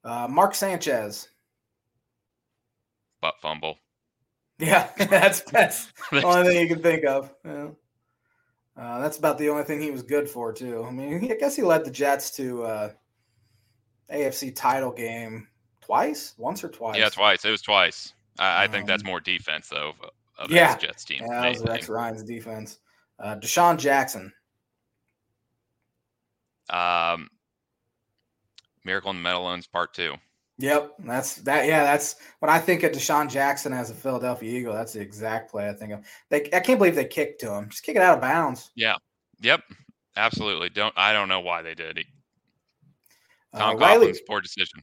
[0.05, 1.29] Uh, Mark Sanchez.
[3.21, 3.79] Butt fumble.
[4.59, 7.33] Yeah, that's that's the only thing you can think of.
[7.45, 7.69] Yeah.
[8.77, 10.85] Uh, that's about the only thing he was good for, too.
[10.85, 12.91] I mean, I guess he led the Jets to uh,
[14.11, 15.47] AFC title game
[15.83, 16.97] twice, once or twice.
[16.97, 17.45] Yeah, twice.
[17.45, 18.15] It was twice.
[18.39, 19.93] I, I think that's um, more defense, though,
[20.39, 21.21] of yeah, Jets team.
[21.21, 22.79] Yeah, that was Rex Ryan's defense.
[23.19, 24.33] Uh, DeSean Jackson.
[26.71, 27.29] Um,
[28.85, 30.15] Miracle in the Meadowlands Part Two.
[30.59, 31.67] Yep, that's that.
[31.67, 34.75] Yeah, that's when I think of DeSean Jackson as a Philadelphia Eagle.
[34.75, 36.05] That's the exact play I think of.
[36.29, 37.69] They, I can't believe they kicked to him.
[37.69, 38.71] Just kick it out of bounds.
[38.75, 38.97] Yeah.
[39.41, 39.63] Yep.
[40.17, 40.69] Absolutely.
[40.69, 40.95] Don't.
[40.97, 41.99] I don't know why they did.
[41.99, 42.07] it.
[43.57, 44.83] Tom uh, Riley, poor decision.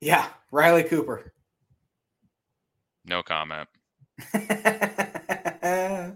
[0.00, 1.32] Yeah, Riley Cooper.
[3.04, 3.68] No comment.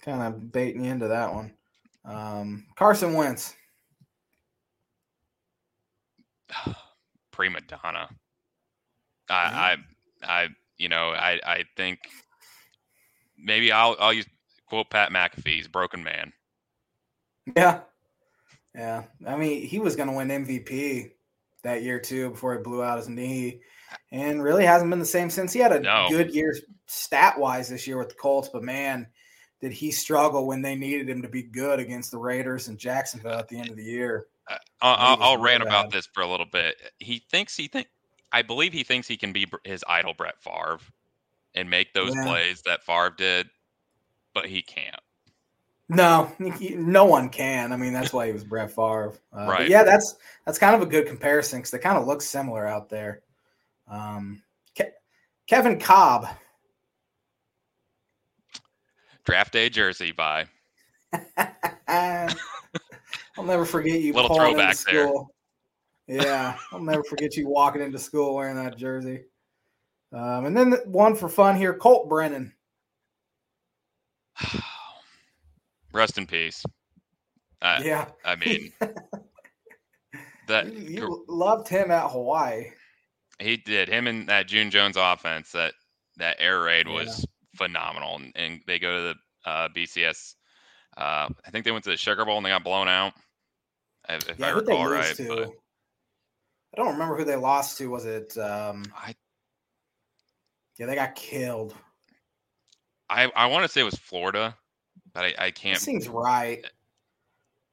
[0.00, 1.52] kind of baiting you into that one.
[2.04, 3.54] Um, Carson Wentz.
[7.30, 8.08] prima donna.
[9.28, 9.76] I, I,
[10.22, 12.00] I, you know, I, I think
[13.38, 14.26] maybe I'll, I'll use
[14.66, 16.32] quote Pat McAfee's "broken man."
[17.56, 17.80] Yeah,
[18.74, 19.04] yeah.
[19.26, 21.12] I mean, he was going to win MVP
[21.62, 23.60] that year too before he blew out his knee,
[24.10, 25.52] and really hasn't been the same since.
[25.52, 26.06] He had a no.
[26.10, 26.54] good year
[26.86, 29.06] stat wise this year with the Colts, but man,
[29.62, 33.38] did he struggle when they needed him to be good against the Raiders and Jacksonville
[33.38, 34.26] at the end of the year.
[34.50, 36.74] Uh, I'll, I'll rant about this for a little bit.
[36.98, 37.86] He thinks he think
[38.32, 40.80] I believe he thinks he can be his idol Brett Favre
[41.54, 42.24] and make those yeah.
[42.24, 43.48] plays that Favre did,
[44.34, 45.00] but he can't.
[45.88, 47.72] No, he, no one can.
[47.72, 49.12] I mean, that's why he was Brett Favre.
[49.36, 49.68] Uh, right.
[49.68, 52.88] Yeah, that's that's kind of a good comparison because they kind of look similar out
[52.88, 53.22] there.
[53.86, 54.42] Um,
[54.76, 54.94] Ke-
[55.46, 56.26] Kevin Kolb.
[59.24, 60.46] Draft day jersey by.
[61.88, 64.12] I'll never forget you.
[64.12, 65.12] Little throwback there.
[66.08, 69.24] Yeah, I'll never forget you walking into school wearing that jersey.
[70.12, 72.52] Um, and then the one for fun here, Colt Brennan.
[75.92, 76.62] Rest in peace.
[77.62, 78.08] Uh, yeah.
[78.24, 78.72] I mean,
[80.48, 82.70] that you, you, loved him at Hawaii.
[83.38, 83.88] He did.
[83.88, 85.52] Him and that June Jones offense.
[85.52, 85.74] That
[86.16, 87.26] that air raid was
[87.66, 88.16] phenomenal.
[88.16, 90.34] And, and, they go to the uh, BCS.
[90.96, 93.14] Uh, I think they went to the Sugar Bowl and they got blown out.
[94.08, 95.14] If, yeah, I recall right.
[95.16, 95.50] But,
[96.74, 97.88] I don't remember who they lost to.
[97.88, 98.36] Was it?
[98.36, 99.14] Um, I.
[100.78, 101.74] Yeah, they got killed.
[103.08, 104.56] I I want to say it was Florida
[105.14, 105.78] but I, I can't.
[105.78, 106.64] That seems right.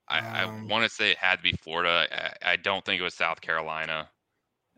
[0.08, 2.08] I, um, I want to say it had to be Florida.
[2.12, 4.10] I, I, don't think it was South Carolina.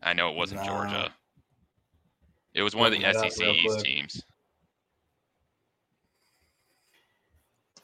[0.02, 0.66] I know it wasn't nah.
[0.66, 1.14] Georgia.
[2.54, 4.22] It was one of the SEC East teams.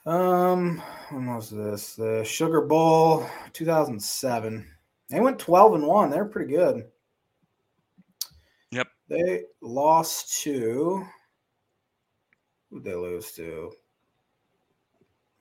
[0.08, 1.94] Um, when was this?
[1.94, 4.66] The Sugar Bowl, 2007.
[5.10, 6.08] They went 12 and one.
[6.08, 6.86] They're pretty good.
[8.70, 8.88] Yep.
[9.10, 11.04] They lost to.
[12.70, 13.70] Who'd they lose to?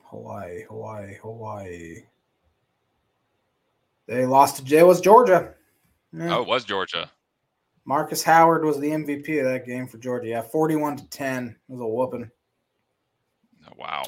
[0.03, 1.99] Hawaii, Hawaii, Hawaii.
[4.05, 5.53] They lost to Jay was Georgia.
[6.11, 6.35] Yeah.
[6.35, 7.09] Oh, it was Georgia.
[7.85, 10.27] Marcus Howard was the MVP of that game for Georgia.
[10.27, 11.55] Yeah, forty-one to ten.
[11.69, 12.29] It was a whooping.
[13.65, 14.03] Oh, wow.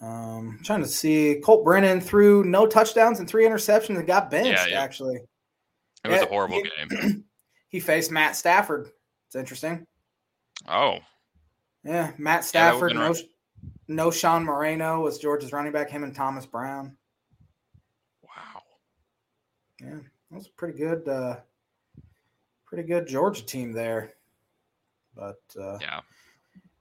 [0.00, 4.50] Um, trying to see Colt Brennan threw no touchdowns and three interceptions and got benched.
[4.50, 4.80] Yeah, yeah.
[4.80, 5.16] Actually,
[6.04, 7.24] it was yeah, a horrible he, game.
[7.68, 8.90] he faced Matt Stafford.
[9.26, 9.86] It's interesting.
[10.68, 10.98] Oh,
[11.84, 12.92] yeah, Matt Stafford.
[13.88, 15.90] Knowshon Moreno was Georgia's running back.
[15.90, 16.96] Him and Thomas Brown.
[18.22, 18.62] Wow.
[19.80, 19.96] Yeah,
[20.30, 21.36] that was a pretty good, uh,
[22.66, 24.14] pretty good Georgia team there.
[25.16, 26.00] But uh, yeah,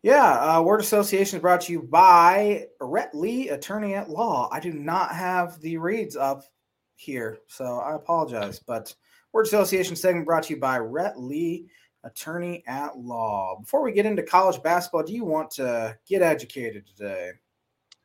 [0.07, 0.57] yeah.
[0.57, 4.47] Uh, word association is brought to you by Rhett Lee, attorney at law.
[4.53, 6.43] I do not have the reads up
[6.95, 8.57] here, so I apologize.
[8.57, 8.95] But
[9.33, 11.67] word association segment brought to you by Rhett Lee
[12.05, 13.59] attorney at law.
[13.59, 17.31] Before we get into college basketball, do you want to get educated today?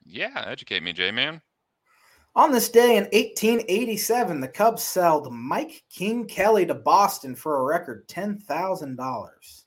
[0.05, 1.41] Yeah, educate me, J man.
[2.35, 7.63] On this day in 1887, the Cubs sold Mike King Kelly to Boston for a
[7.63, 9.62] record $10,000.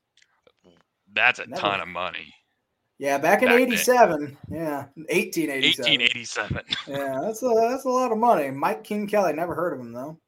[1.15, 1.61] That's a Never.
[1.61, 2.33] ton of money.
[2.97, 4.37] Yeah, back in back 87.
[4.49, 4.59] Then.
[4.59, 5.85] Yeah, 1887.
[5.85, 6.63] 1887.
[6.87, 8.51] yeah, that's a, that's a lot of money.
[8.51, 10.19] Mike King Kelly, never heard of him though.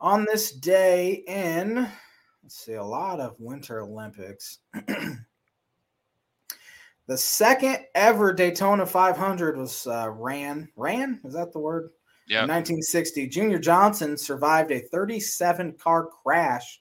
[0.00, 1.88] On this day in
[2.42, 4.58] let's see, a lot of Winter Olympics.
[7.06, 10.68] the second ever Daytona 500 was uh, ran.
[10.76, 11.20] Ran?
[11.24, 11.90] Is that the word?
[12.26, 12.40] Yeah.
[12.40, 16.80] 1960, Junior Johnson survived a 37 car crash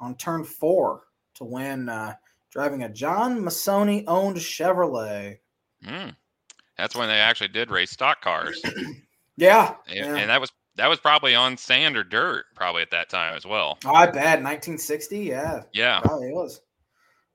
[0.00, 1.02] on turn four
[1.34, 2.14] to win, uh,
[2.50, 5.38] driving a John Masoni owned Chevrolet.
[5.84, 6.14] Mm.
[6.78, 8.60] That's when they actually did race stock cars.
[9.36, 10.16] yeah, and, yeah.
[10.16, 13.46] and that was that was probably on sand or dirt, probably at that time as
[13.46, 13.78] well.
[13.84, 15.18] Oh, I bet 1960.
[15.20, 16.60] Yeah, yeah, probably was.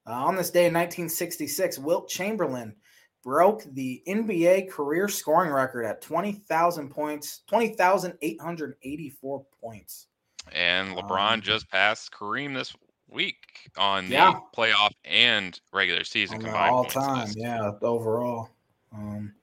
[0.08, 2.76] Uh, on this day in 1966, Wilt Chamberlain
[3.24, 10.08] broke the NBA career scoring record at 20,000 points, 20,884 points.
[10.52, 12.74] And LeBron um, just passed Kareem this
[13.10, 14.40] week on the yeah.
[14.56, 16.72] playoff and regular season combined.
[16.72, 18.50] All time, yeah, overall.
[18.94, 19.34] Um,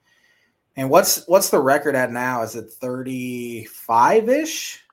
[0.75, 2.41] and what's what's the record at now?
[2.43, 4.83] Is it thirty five ish?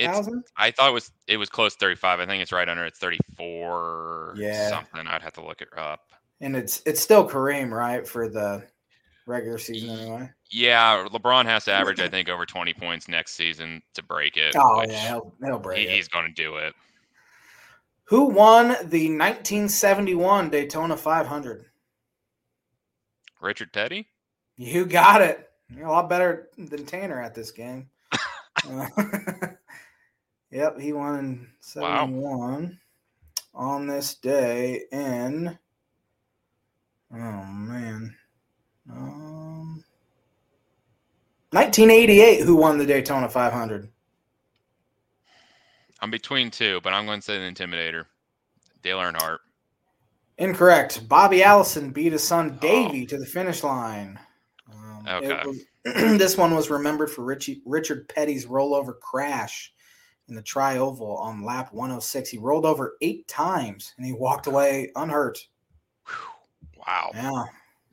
[0.00, 2.18] I thought it was it was close thirty five.
[2.18, 2.84] I think it's right under.
[2.84, 4.34] It's thirty four.
[4.36, 5.06] Yeah, something.
[5.06, 6.00] I'd have to look it up.
[6.40, 8.64] And it's it's still Kareem, right, for the
[9.26, 10.30] regular season anyway.
[10.50, 14.56] Yeah, LeBron has to average, I think, over twenty points next season to break it.
[14.58, 15.90] Oh yeah, he'll, he'll break he, it.
[15.90, 16.74] He's going to do it.
[18.04, 21.64] Who won the 1971 Daytona 500?
[23.40, 24.08] Richard Petty.
[24.56, 25.50] You got it.
[25.74, 27.88] You're a lot better than Tanner at this game.
[30.50, 32.70] yep, he won in 71 wow.
[33.54, 35.58] on this day in.
[37.12, 38.14] Oh, man.
[38.90, 39.84] Um,
[41.50, 43.88] 1988, who won the Daytona 500?
[46.04, 48.04] I'm between two, but I'm going to say the Intimidator.
[48.82, 49.38] Dale Earnhardt.
[50.36, 51.08] Incorrect.
[51.08, 53.06] Bobby Allison beat his son Davey oh.
[53.06, 54.20] to the finish line.
[54.70, 55.40] Um, okay.
[55.46, 55.64] Was,
[56.18, 59.72] this one was remembered for Richie, Richard Petty's rollover crash
[60.28, 62.28] in the Tri Oval on lap 106.
[62.28, 65.38] He rolled over eight times and he walked away unhurt.
[66.86, 67.12] Wow.
[67.14, 67.44] Yeah.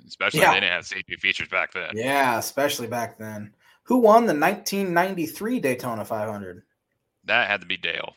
[0.05, 0.49] Especially yeah.
[0.49, 1.91] they didn't have safety features back then.
[1.93, 3.53] Yeah, especially back then.
[3.83, 6.63] Who won the 1993 Daytona 500?
[7.25, 8.13] That had to be Dale.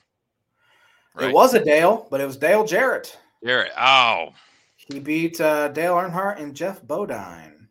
[1.14, 1.30] Right?
[1.30, 3.16] It was a Dale, but it was Dale Jarrett.
[3.44, 3.72] Jarrett.
[3.78, 4.30] Oh.
[4.76, 7.68] He beat uh, Dale Earnhardt and Geoff Bodine.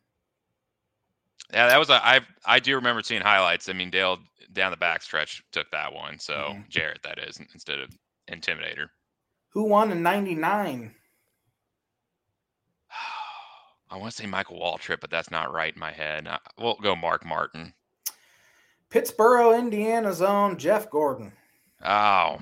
[1.51, 3.69] Yeah, that was a I I do remember seeing highlights.
[3.69, 4.19] I mean, Dale
[4.53, 6.17] down the backstretch took that one.
[6.17, 6.61] So mm-hmm.
[6.69, 7.89] Jarrett, that is instead of
[8.31, 8.87] Intimidator.
[9.49, 10.93] Who won in '99?
[13.91, 16.27] I want to say Michael Waltrip, but that's not right in my head.
[16.27, 17.73] I, we'll go Mark Martin.
[18.93, 21.31] Pittsboro, Indiana's own Jeff Gordon.
[21.83, 22.37] Oh.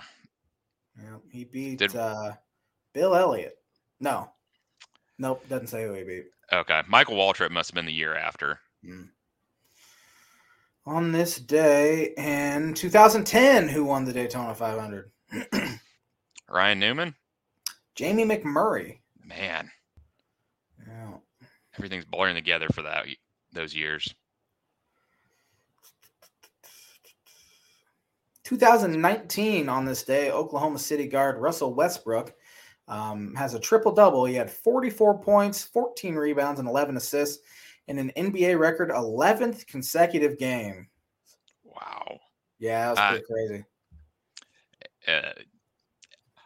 [1.01, 2.33] Yeah, he beat Did, uh,
[2.93, 3.57] Bill Elliott.
[4.01, 4.29] No.
[5.17, 6.25] Nope, doesn't say who he beat.
[6.51, 6.81] Okay.
[6.89, 8.59] Michael Waltrip must have been the year after.
[8.85, 9.07] Mm.
[10.85, 15.09] On this day in 2010, who won the Daytona 500?
[16.49, 17.15] Ryan Newman?
[17.95, 18.97] Jamie McMurray.
[19.23, 19.71] Man.
[20.85, 21.13] Yeah.
[21.77, 23.05] Everything's blurring together for that
[23.53, 24.13] those years.
[28.51, 32.33] 2019 on this day, Oklahoma City guard Russell Westbrook
[32.89, 34.25] um, has a triple double.
[34.25, 37.41] He had 44 points, 14 rebounds, and 11 assists
[37.87, 40.89] in an NBA record 11th consecutive game.
[41.63, 42.19] Wow.
[42.59, 43.65] Yeah, that was uh, pretty crazy.
[45.07, 45.41] Uh,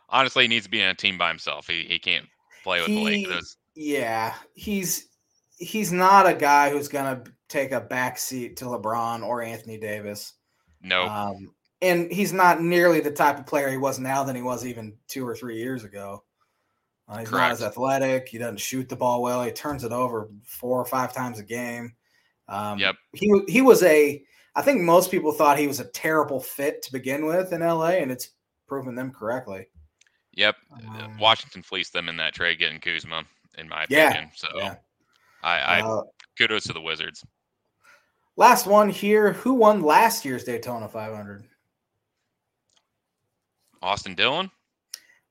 [0.09, 1.65] honestly, he needs to be in a team by himself.
[1.65, 2.27] He, he can't
[2.63, 3.57] play with he, the Lakers.
[3.73, 5.07] Yeah, he's
[5.57, 10.33] he's not a guy who's gonna take a back seat to LeBron or Anthony Davis.
[10.83, 11.07] No.
[11.07, 11.54] Um,
[11.85, 14.95] and he's not nearly the type of player he was now than he was even
[15.07, 16.23] two or three years ago.
[17.07, 17.43] Uh, he's Correct.
[17.43, 18.27] not as athletic.
[18.27, 19.43] He doesn't shoot the ball well.
[19.43, 21.93] He turns it over four or five times a game.
[22.47, 22.95] Um, yep.
[23.13, 24.23] He he was a.
[24.55, 27.89] I think most people thought he was a terrible fit to begin with in LA,
[27.89, 28.29] and it's
[28.67, 29.67] proven them correctly.
[30.33, 30.55] Yep.
[30.87, 33.23] Um, Washington fleeced them in that trade, getting Kuzma,
[33.57, 34.11] in my opinion.
[34.13, 34.75] Yeah, so yeah.
[35.43, 36.03] I, I uh,
[36.37, 37.25] kudos to the Wizards.
[38.37, 39.33] Last one here.
[39.33, 41.45] Who won last year's Daytona 500?
[43.85, 44.49] Austin Dillon?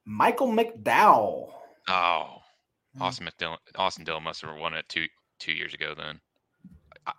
[0.05, 1.51] Michael McDowell.
[1.89, 2.39] Oh,
[2.95, 3.03] hmm.
[3.03, 3.57] Austin McDillon.
[3.75, 5.07] Austin Dillon must have won it two
[5.41, 5.93] two years ago.
[5.97, 6.21] Then.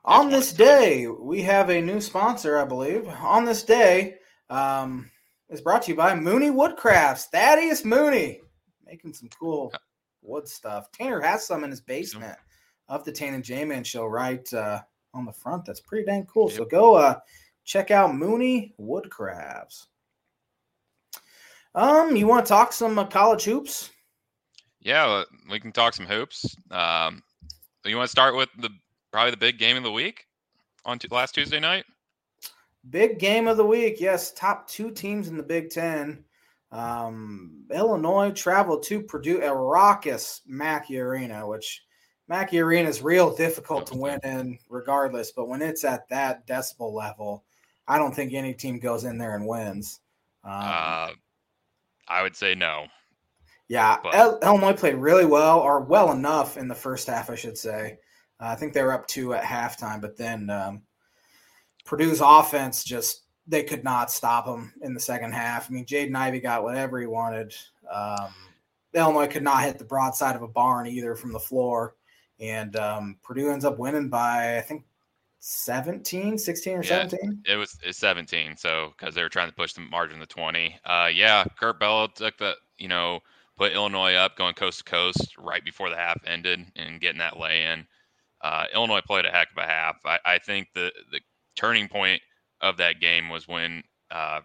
[0.05, 3.07] On this day, we have a new sponsor, I believe.
[3.07, 4.15] On this day,
[4.49, 5.11] um,
[5.49, 7.25] is brought to you by Mooney Woodcrafts.
[7.25, 8.39] Thaddeus Mooney
[8.85, 9.73] making some cool
[10.21, 10.89] wood stuff.
[10.91, 12.37] Tanner has some in his basement
[12.87, 14.81] of the Tan and J Man show right uh,
[15.13, 15.65] on the front.
[15.65, 16.49] That's pretty dang cool.
[16.49, 16.57] Yep.
[16.57, 17.15] So go uh,
[17.65, 19.87] check out Mooney Woodcrafts.
[21.75, 23.91] Um, you want to talk some uh, college hoops?
[24.79, 26.55] Yeah, we can talk some hoops.
[26.71, 27.21] Um,
[27.85, 28.69] you want to start with the
[29.11, 30.25] probably the big game of the week
[30.85, 31.85] on t- last Tuesday night?
[32.89, 34.31] Big game of the week, yes.
[34.31, 36.23] Top two teams in the Big Ten.
[36.71, 41.83] Um, Illinois traveled to Purdue at raucous Mackey Arena, which
[42.27, 45.31] Mackey Arena is real difficult to win in, regardless.
[45.31, 47.43] But when it's at that decibel level,
[47.87, 49.99] I don't think any team goes in there and wins.
[50.43, 51.09] Um, uh,
[52.07, 52.87] I would say no.
[53.67, 54.43] Yeah, but.
[54.43, 57.97] Illinois played really well, or well enough in the first half, I should say.
[58.39, 60.83] Uh, I think they were up two at halftime, but then um,
[61.85, 65.69] Purdue's offense just they could not stop them in the second half.
[65.69, 67.55] I mean, Jaden Ivey got whatever he wanted.
[67.91, 68.33] Um,
[68.93, 71.95] Illinois could not hit the broadside of a barn either from the floor,
[72.39, 74.83] and um, Purdue ends up winning by I think
[75.47, 77.43] 17, 16 or yeah, 17?
[77.45, 78.57] It was 17.
[78.57, 80.75] So, because they were trying to push the margin to 20.
[80.83, 83.19] Uh, yeah, Curbelo took the, you know,
[83.55, 87.37] put Illinois up going coast to coast right before the half ended and getting that
[87.37, 87.85] lay in.
[88.41, 89.97] Uh, Illinois played a heck of a half.
[90.03, 91.19] I, I, think the, the
[91.55, 92.23] turning point
[92.61, 94.41] of that game was when uh,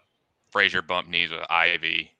[0.51, 2.11] Frazier bumped knees with Ivey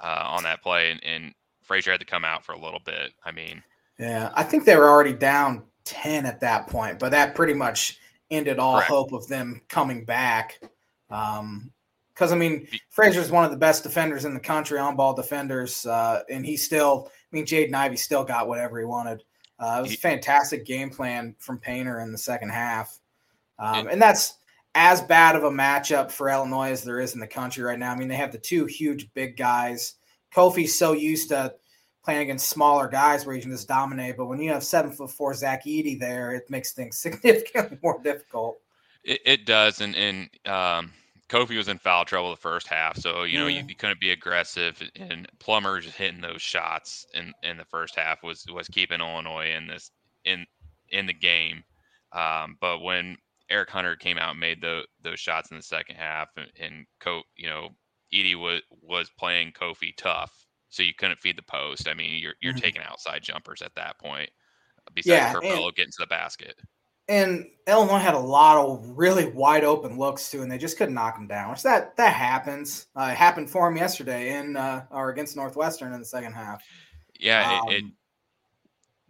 [0.00, 3.14] uh, on that play, and, and Frazier had to come out for a little bit.
[3.24, 3.64] I mean,
[3.98, 7.98] yeah, I think they were already down 10 at that point, but that pretty much
[8.32, 8.90] ended all Correct.
[8.90, 10.60] hope of them coming back.
[11.10, 11.70] Um,
[12.14, 15.86] because I mean, Frazier's one of the best defenders in the country, on ball defenders,
[15.86, 19.24] uh, and he still, I mean, Jaden Ivey still got whatever he wanted.
[19.58, 22.98] Uh, it was a fantastic game plan from Painter in the second half,
[23.58, 24.34] um, and that's
[24.74, 27.92] as bad of a matchup for Illinois as there is in the country right now.
[27.92, 29.94] I mean, they have the two huge big guys.
[30.34, 31.54] Kofi's so used to
[32.04, 35.10] playing against smaller guys where you can just dominate, but when you have seven foot
[35.10, 38.60] four Zach Edey there, it makes things significantly more difficult.
[39.04, 40.92] It, it does, and and um,
[41.28, 43.54] Kofi was in foul trouble the first half, so you know mm.
[43.54, 44.82] you, you, couldn't be aggressive.
[44.96, 49.50] And Plummer just hitting those shots in in the first half was was keeping Illinois
[49.56, 49.90] in this
[50.24, 50.46] in
[50.90, 51.64] in the game.
[52.12, 53.16] Um, but when
[53.50, 56.86] Eric Hunter came out and made the, those shots in the second half, and, and
[57.00, 57.70] Co, you know,
[58.12, 60.32] Edey was was playing Kofi tough,
[60.72, 61.86] so you couldn't feed the post.
[61.86, 62.62] I mean, you're you're mm-hmm.
[62.62, 64.30] taking outside jumpers at that point.
[64.94, 66.58] Besides yeah, getting to the basket.
[67.08, 70.94] And Illinois had a lot of really wide open looks too, and they just couldn't
[70.94, 71.50] knock them down.
[71.50, 72.86] Which that that happens.
[72.96, 76.64] Uh, it happened for them yesterday in uh, or against Northwestern in the second half.
[77.20, 77.92] Yeah, um, it, it, um,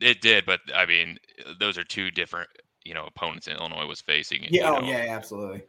[0.01, 1.17] it did, but I mean,
[1.61, 2.51] those are two different
[2.85, 4.47] you know opponents in Illinois was facing.
[4.51, 4.89] yeah, oh know.
[4.89, 5.63] yeah, absolutely.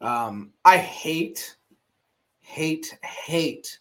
[0.00, 1.56] Um, I hate,
[2.40, 3.78] hate, hate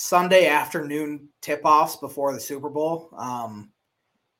[0.00, 3.10] Sunday afternoon tip-offs before the Super Bowl.
[3.18, 3.70] Um,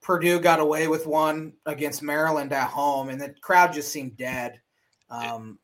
[0.00, 4.58] Purdue got away with one against Maryland at home, and the crowd just seemed dead.
[5.10, 5.58] Um,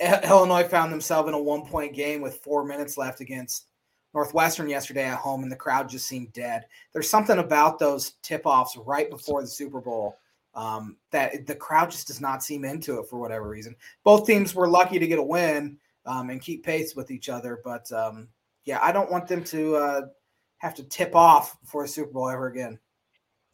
[0.00, 3.68] Illinois found themselves in a one-point game with four minutes left against
[4.12, 6.66] Northwestern yesterday at home, and the crowd just seemed dead.
[6.92, 10.18] There's something about those tip-offs right before the Super Bowl
[10.52, 13.74] um, that the crowd just does not seem into it for whatever reason.
[14.04, 17.62] Both teams were lucky to get a win um, and keep pace with each other,
[17.64, 18.28] but um,
[18.68, 20.00] yeah, I don't want them to uh,
[20.58, 22.78] have to tip off before a Super Bowl ever again.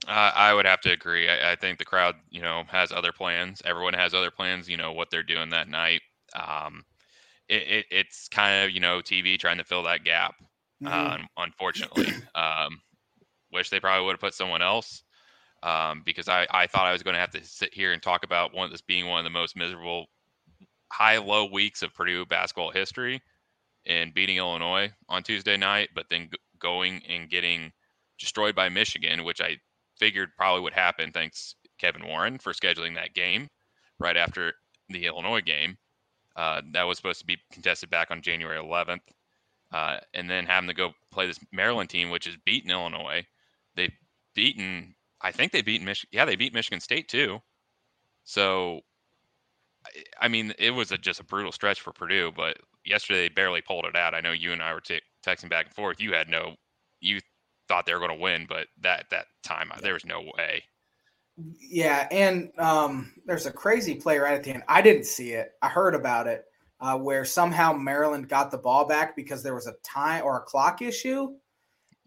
[0.08, 1.28] Uh, I would have to agree.
[1.28, 3.62] I, I, think the crowd, you know, has other plans.
[3.64, 4.68] Everyone has other plans.
[4.68, 6.02] You know what they're doing that night.
[6.34, 6.82] Um,
[7.48, 10.34] it, it, it's kind of you know TV trying to fill that gap.
[10.82, 10.92] Mm-hmm.
[10.92, 12.80] Um, unfortunately, um,
[13.52, 15.04] wish they probably would have put someone else
[15.62, 18.24] um, because I, I thought I was going to have to sit here and talk
[18.24, 20.06] about one this being one of the most miserable
[20.90, 23.22] high low weeks of Purdue basketball history
[23.86, 27.72] and beating Illinois on Tuesday night, but then g- going and getting
[28.18, 29.58] destroyed by Michigan, which I
[29.98, 33.48] figured probably would happen thanks Kevin Warren for scheduling that game
[33.98, 34.54] right after
[34.88, 35.76] the Illinois game.
[36.36, 39.00] Uh, that was supposed to be contested back on January 11th.
[39.72, 43.24] Uh, and then having to go play this Maryland team, which has beaten Illinois.
[43.74, 43.92] They've
[44.34, 46.10] beaten I think they beat Michigan.
[46.12, 47.40] Yeah, they beat Michigan State too.
[48.24, 48.82] So,
[50.20, 52.32] I mean, it was a, just a brutal stretch for Purdue.
[52.34, 54.14] But yesterday they barely pulled it out.
[54.14, 56.00] I know you and I were t- texting back and forth.
[56.00, 56.54] You had no,
[57.00, 57.20] you
[57.68, 59.80] thought they were going to win, but that that time yeah.
[59.82, 60.64] there was no way.
[61.58, 64.62] Yeah, and um, there's a crazy play right at the end.
[64.68, 65.50] I didn't see it.
[65.60, 66.44] I heard about it,
[66.80, 70.42] uh, where somehow Maryland got the ball back because there was a time or a
[70.42, 71.34] clock issue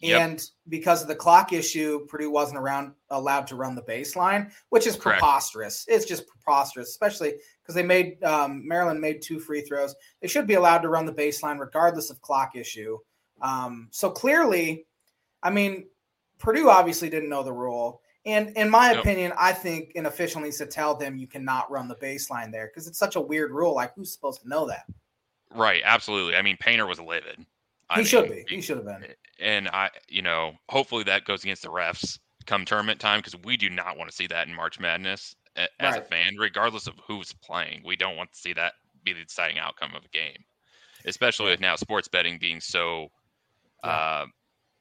[0.03, 4.85] and because of the clock issue, Purdue wasn't around allowed to run the baseline, which
[4.85, 5.19] is Correct.
[5.19, 5.85] preposterous.
[5.87, 7.35] It's just preposterous, especially
[7.67, 9.93] because they made um, Maryland made two free throws.
[10.21, 12.97] They should be allowed to run the baseline regardless of clock issue.
[13.41, 14.85] Um, so clearly,
[15.43, 15.87] I mean,
[16.39, 18.01] Purdue obviously didn't know the rule.
[18.25, 19.01] And in my yep.
[19.01, 22.67] opinion, I think an official needs to tell them you cannot run the baseline there
[22.67, 23.75] because it's such a weird rule.
[23.75, 24.85] Like, who's supposed to know that?
[25.53, 25.81] Right.
[25.83, 26.35] Absolutely.
[26.35, 27.45] I mean, Painter was livid.
[27.89, 28.45] I he mean, should be.
[28.49, 29.05] He should have been.
[29.39, 33.55] And I, you know, hopefully that goes against the refs come tournament time because we
[33.55, 36.01] do not want to see that in March Madness as right.
[36.01, 37.81] a fan, regardless of who's playing.
[37.85, 40.43] We don't want to see that be the deciding outcome of a game,
[41.05, 43.07] especially with now sports betting being so
[43.83, 43.89] yeah.
[43.89, 44.25] uh,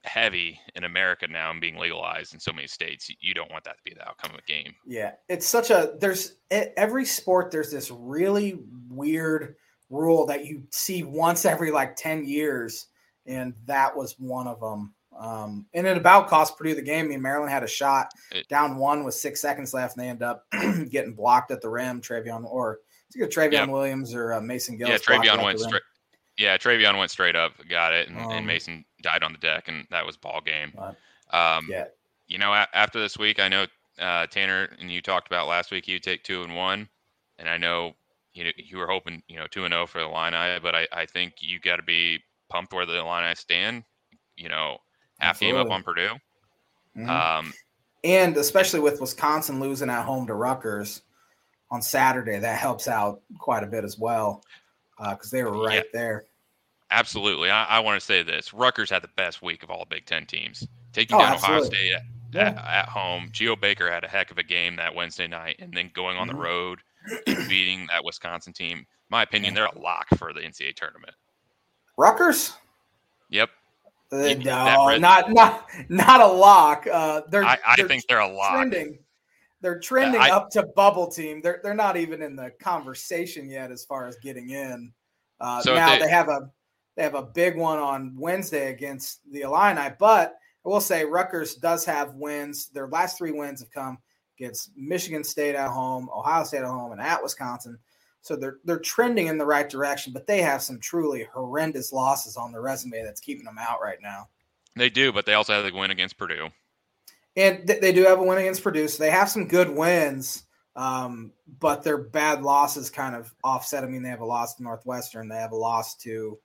[0.05, 3.11] heavy in America now and being legalized in so many states.
[3.21, 4.75] You don't want that to be the outcome of a game.
[4.87, 7.51] Yeah, it's such a there's every sport.
[7.51, 8.59] There's this really
[8.91, 9.57] weird
[9.91, 12.87] rule that you see once every like ten years
[13.27, 14.95] and that was one of them.
[15.19, 17.07] Um, and it about cost Purdue the game.
[17.07, 18.13] I mean, Maryland had a shot
[18.49, 20.47] down one with six seconds left, and they end up
[20.91, 22.01] getting blocked at the rim.
[22.01, 23.69] Trevion or it's either Trevion yep.
[23.69, 25.03] Williams or uh, Mason Gillis.
[25.09, 25.83] Yeah, Trevion went straight.
[26.39, 29.69] Yeah, Trevion went straight up, got it, and, um, and, Mason died on the deck,
[29.69, 30.71] and that was ball game.
[31.31, 31.85] Um, yeah.
[32.27, 33.67] You know, a- after this week, I know
[33.99, 35.89] uh, Tanner and you talked about last week.
[35.89, 36.89] You take two and one,
[37.39, 37.95] and I know
[38.37, 40.61] you know, you were hoping you know two and zero oh for the line Illini,
[40.61, 43.85] but I, I think you got to be pumped where the line Illini stand.
[44.37, 44.79] You know,
[45.19, 45.59] half Absolutely.
[45.59, 46.15] game up on Purdue.
[46.97, 47.11] Mm-hmm.
[47.11, 47.53] Um,
[48.05, 51.03] and especially with Wisconsin losing at home to Rutgers
[51.71, 54.43] on Saturday, that helps out quite a bit as well
[54.99, 56.25] because uh, they were right yeah, there.
[56.91, 57.51] Absolutely.
[57.51, 60.25] I, I, want to say this Rutgers had the best week of all Big Ten
[60.25, 60.67] teams.
[60.93, 61.59] Taking oh, down absolutely.
[61.59, 62.03] Ohio State at,
[62.33, 62.49] yeah.
[62.49, 63.29] at, at, home.
[63.33, 66.29] Geo Baker had a heck of a game that Wednesday night, and then going on
[66.29, 66.37] mm-hmm.
[66.37, 66.79] the road
[67.27, 68.87] and beating that Wisconsin team.
[69.11, 71.15] My opinion, they're a lock for the NCAA tournament.
[71.97, 72.55] Rutgers?
[73.31, 73.51] Yep.
[74.13, 76.87] Uh, no, not not not a lock.
[76.91, 77.45] Uh, they're.
[77.45, 78.53] I, I they're think they're a lock.
[78.53, 78.99] Trending.
[79.61, 81.41] they're trending I, up to bubble team.
[81.43, 84.93] They're they're not even in the conversation yet as far as getting in.
[85.41, 86.51] Uh, so now they, they, have a
[86.97, 91.57] they have a big one on Wednesday against the Illini, but I will say Rutgers
[91.57, 92.69] does have wins.
[92.69, 93.99] Their last three wins have come
[94.39, 97.79] against Michigan State at home, Ohio State at home, and at Wisconsin.
[98.27, 102.37] So they're they're trending in the right direction, but they have some truly horrendous losses
[102.37, 104.29] on their resume that's keeping them out right now.
[104.75, 106.49] They do, but they also have the win against Purdue.
[107.37, 108.89] And th- they do have a win against Purdue.
[108.89, 113.85] So they have some good wins, um, but their bad losses kind of offset.
[113.85, 115.29] I mean, they have a loss to Northwestern.
[115.29, 116.39] They have a loss to,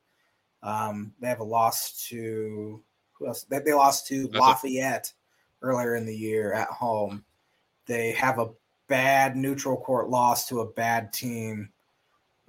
[0.61, 3.43] um, they have a loss to who else?
[3.43, 5.11] They, they lost to That's Lafayette
[5.61, 7.23] earlier in the year at home.
[7.85, 8.49] They have a
[8.91, 11.69] bad neutral court loss to a bad team.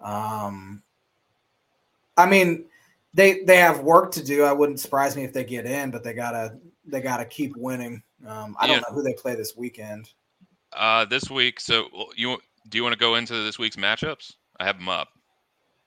[0.01, 0.83] Um,
[2.17, 2.65] I mean,
[3.15, 4.43] they they have work to do.
[4.43, 8.03] I wouldn't surprise me if they get in, but they gotta they gotta keep winning.
[8.27, 10.11] Um, I don't know who they play this weekend.
[10.73, 11.87] Uh, this week, so
[12.17, 12.39] you
[12.69, 14.35] do you want to go into this week's matchups?
[14.59, 15.11] I have them up.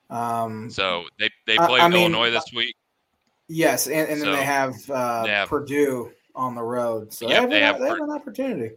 [0.08, 2.74] Um, so they they play I, I Illinois mean, this week.
[3.48, 7.28] Yes, and, and so, then they have, uh, they have Purdue on the road, so
[7.28, 8.74] yeah, they, have, they, have, they have an opportunity.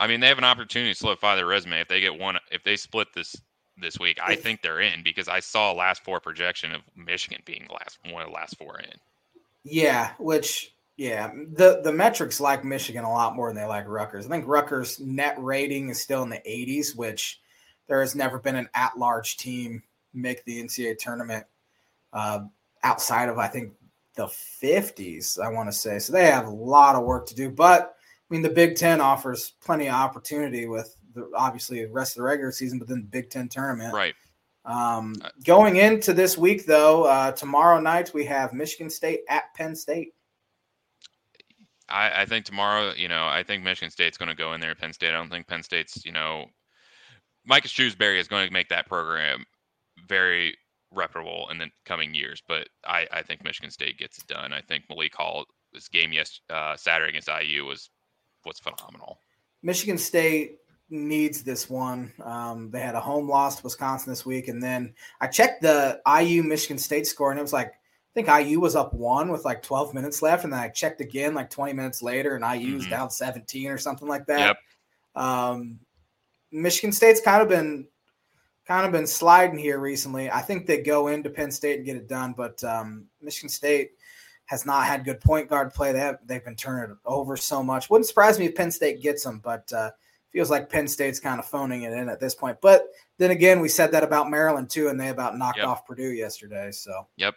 [0.00, 2.38] I mean, they have an opportunity to solidify their resume if they get one.
[2.50, 3.36] If they split this
[3.78, 7.66] this week, I think they're in because I saw last four projection of Michigan being
[7.68, 8.98] the last one of the last four in.
[9.62, 14.26] Yeah, which yeah, the the metrics like Michigan a lot more than they like Rutgers.
[14.26, 17.40] I think Rutgers net rating is still in the 80s, which
[17.86, 19.82] there has never been an at large team
[20.14, 21.44] make the NCAA tournament
[22.14, 22.40] uh,
[22.82, 23.74] outside of I think
[24.14, 25.38] the 50s.
[25.38, 27.96] I want to say so they have a lot of work to do, but
[28.30, 32.24] mean the Big Ten offers plenty of opportunity with the, obviously the rest of the
[32.24, 33.92] regular season, but then the Big Ten tournament.
[33.92, 34.14] Right.
[34.64, 39.52] Um, uh, going into this week, though, uh, tomorrow night we have Michigan State at
[39.54, 40.14] Penn State.
[41.88, 44.74] I, I think tomorrow, you know, I think Michigan State's going to go in there.
[44.74, 45.08] Penn State.
[45.08, 46.46] I don't think Penn State's, you know,
[47.44, 49.44] Micah Shrewsberry is going to make that program
[50.06, 50.56] very
[50.92, 52.42] reputable in the coming years.
[52.46, 54.52] But I, I think Michigan State gets it done.
[54.52, 57.90] I think Malik Hall, this game yes uh, Saturday against IU was
[58.44, 59.20] was phenomenal.
[59.62, 62.12] Michigan State needs this one.
[62.22, 66.00] Um, they had a home loss to Wisconsin this week, and then I checked the
[66.20, 69.44] IU Michigan State score, and it was like I think IU was up one with
[69.44, 72.74] like 12 minutes left, and then I checked again like 20 minutes later, and IU
[72.74, 72.90] was mm-hmm.
[72.90, 74.40] down 17 or something like that.
[74.40, 74.56] Yep.
[75.14, 75.78] Um,
[76.50, 77.86] Michigan State's kind of been
[78.66, 80.30] kind of been sliding here recently.
[80.30, 83.92] I think they go into Penn State and get it done, but um, Michigan State
[84.50, 85.92] has not had good point guard play.
[85.92, 87.88] They have, they've been turning it over so much.
[87.88, 89.92] Wouldn't surprise me if Penn State gets them, but uh,
[90.32, 92.58] feels like Penn State's kind of phoning it in at this point.
[92.60, 95.68] But then again, we said that about Maryland too, and they about knocked yep.
[95.68, 96.72] off Purdue yesterday.
[96.72, 97.36] So yep,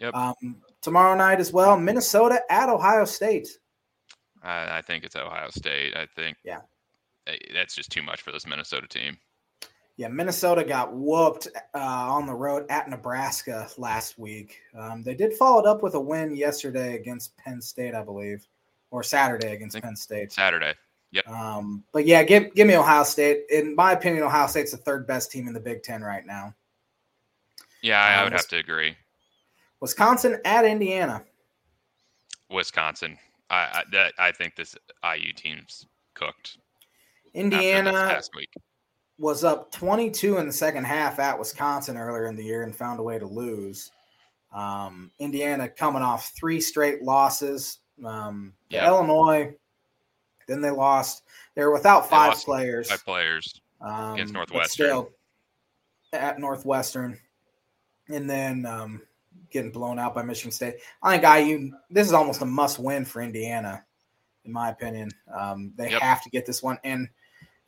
[0.00, 0.14] Yep.
[0.14, 3.48] Um, tomorrow night as well, Minnesota at Ohio State.
[4.42, 5.94] I, I think it's Ohio State.
[5.94, 6.58] I think yeah,
[7.54, 9.16] that's just too much for this Minnesota team.
[10.00, 14.62] Yeah, Minnesota got whooped uh, on the road at Nebraska last week.
[14.74, 18.48] Um, they did follow it up with a win yesterday against Penn State, I believe,
[18.90, 20.32] or Saturday against Penn State.
[20.32, 20.72] Saturday.
[21.12, 21.28] Yep.
[21.28, 23.42] Um, but yeah, give give me Ohio State.
[23.50, 26.54] In my opinion, Ohio State's the third best team in the Big Ten right now.
[27.82, 28.96] Yeah, I, um, would have to agree.
[29.80, 31.22] Wisconsin at Indiana.
[32.48, 33.18] Wisconsin.
[33.50, 34.74] I I, that, I think this
[35.04, 35.84] IU team's
[36.14, 36.56] cooked.
[37.34, 38.18] Indiana
[39.20, 42.98] was up 22 in the second half at Wisconsin earlier in the year and found
[42.98, 43.92] a way to lose.
[44.52, 47.80] Um, Indiana coming off three straight losses.
[48.02, 48.86] Um, yep.
[48.86, 49.54] Illinois,
[50.48, 51.22] then they lost.
[51.54, 52.90] They were without five players.
[52.90, 55.06] Five players um, against Northwestern.
[56.14, 57.18] at Northwestern,
[58.08, 59.02] and then um,
[59.50, 60.76] getting blown out by Michigan State.
[61.02, 61.72] I think IU.
[61.90, 63.84] This is almost a must-win for Indiana,
[64.46, 65.10] in my opinion.
[65.38, 66.00] Um, they yep.
[66.00, 67.06] have to get this one, and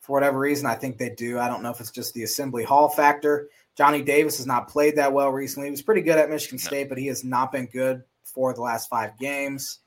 [0.02, 1.38] for whatever reason, I think they do.
[1.38, 3.48] I don't know if it's just the Assembly Hall factor.
[3.76, 5.68] Johnny Davis has not played that well recently.
[5.68, 6.58] He was pretty good at Michigan.
[6.58, 9.78] State, but he has not been good for the last five games.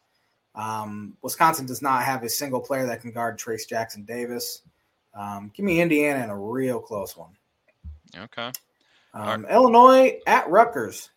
[0.55, 4.61] Um, Wisconsin does not have a single player that can guard Trayce Jackson Davis.
[5.13, 7.35] Um, give me Indiana in a real close one.
[8.17, 8.51] Okay.
[9.13, 9.53] Um, right.
[9.53, 11.09] Illinois at Rutgers.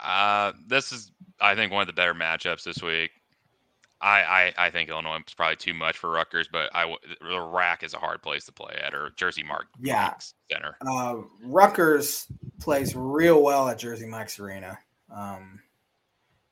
[0.00, 1.10] Uh, this is,
[1.40, 3.10] I think, one of the better matchups this week.
[4.00, 7.82] I, I, I think Illinois is probably too much for Rutgers, but I the RAC
[7.82, 10.08] is a hard place to play at, or Jersey Mark yeah.
[10.08, 10.76] Mike's Center.
[10.86, 12.26] Uh, Rutgers
[12.60, 14.78] plays real well at Jersey Mike's Arena.
[15.14, 15.60] Um,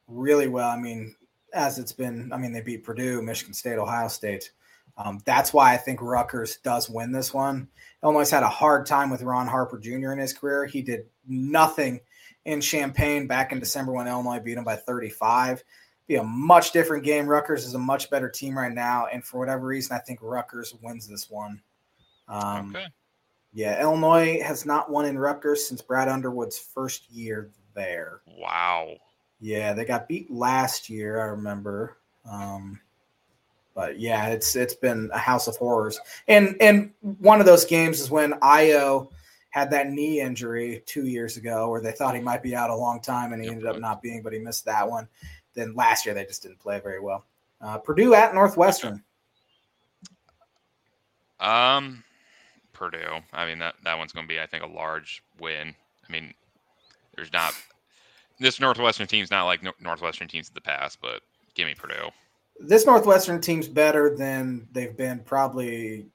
[0.09, 0.71] really well.
[0.71, 1.15] I mean,
[1.53, 4.51] as it's been, I mean, they beat Purdue, Michigan State, Ohio State.
[4.97, 7.69] Um, that's why I think Rutgers does win this one.
[8.03, 10.13] Illinois had a hard time with Ron Harper Jr.
[10.13, 10.67] in his career.
[10.67, 12.01] He did nothing
[12.45, 15.65] in Champaign back in December when Illinois beat him by 35.
[16.07, 17.27] Be a much different game.
[17.27, 20.75] Rutgers is a much better team right now, and for whatever reason, I think Rutgers
[20.83, 21.63] wins this one.
[22.29, 22.87] Um, okay.
[23.55, 28.21] Yeah, Illinois has not won in Rutgers since Brad Underwood's first year there.
[28.27, 28.97] Wow.
[29.41, 31.21] Yeah, they got beat last year.
[31.21, 31.99] I remember.
[32.29, 32.81] Um,
[33.75, 36.01] but yeah, it's it's been a house of horrors.
[36.29, 39.11] And and one of those games is when Ayo
[39.51, 42.75] had that knee injury two years ago, where they thought he might be out a
[42.75, 45.07] long time, and he ended up not being, but he missed that one.
[45.55, 47.25] Then last year they just didn't play very well.
[47.61, 49.03] Uh, Purdue at Northwestern.
[51.41, 52.03] Um,
[52.73, 53.21] Purdue.
[53.33, 55.75] I mean that that one's going to be, I think, a large win.
[56.09, 56.35] I mean,
[57.15, 57.55] there's not
[58.39, 61.23] this Northwestern team's not like Northwestern teams of the past, but
[61.55, 62.11] give me Purdue
[62.61, 66.07] this Northwestern team's better than they've been probably.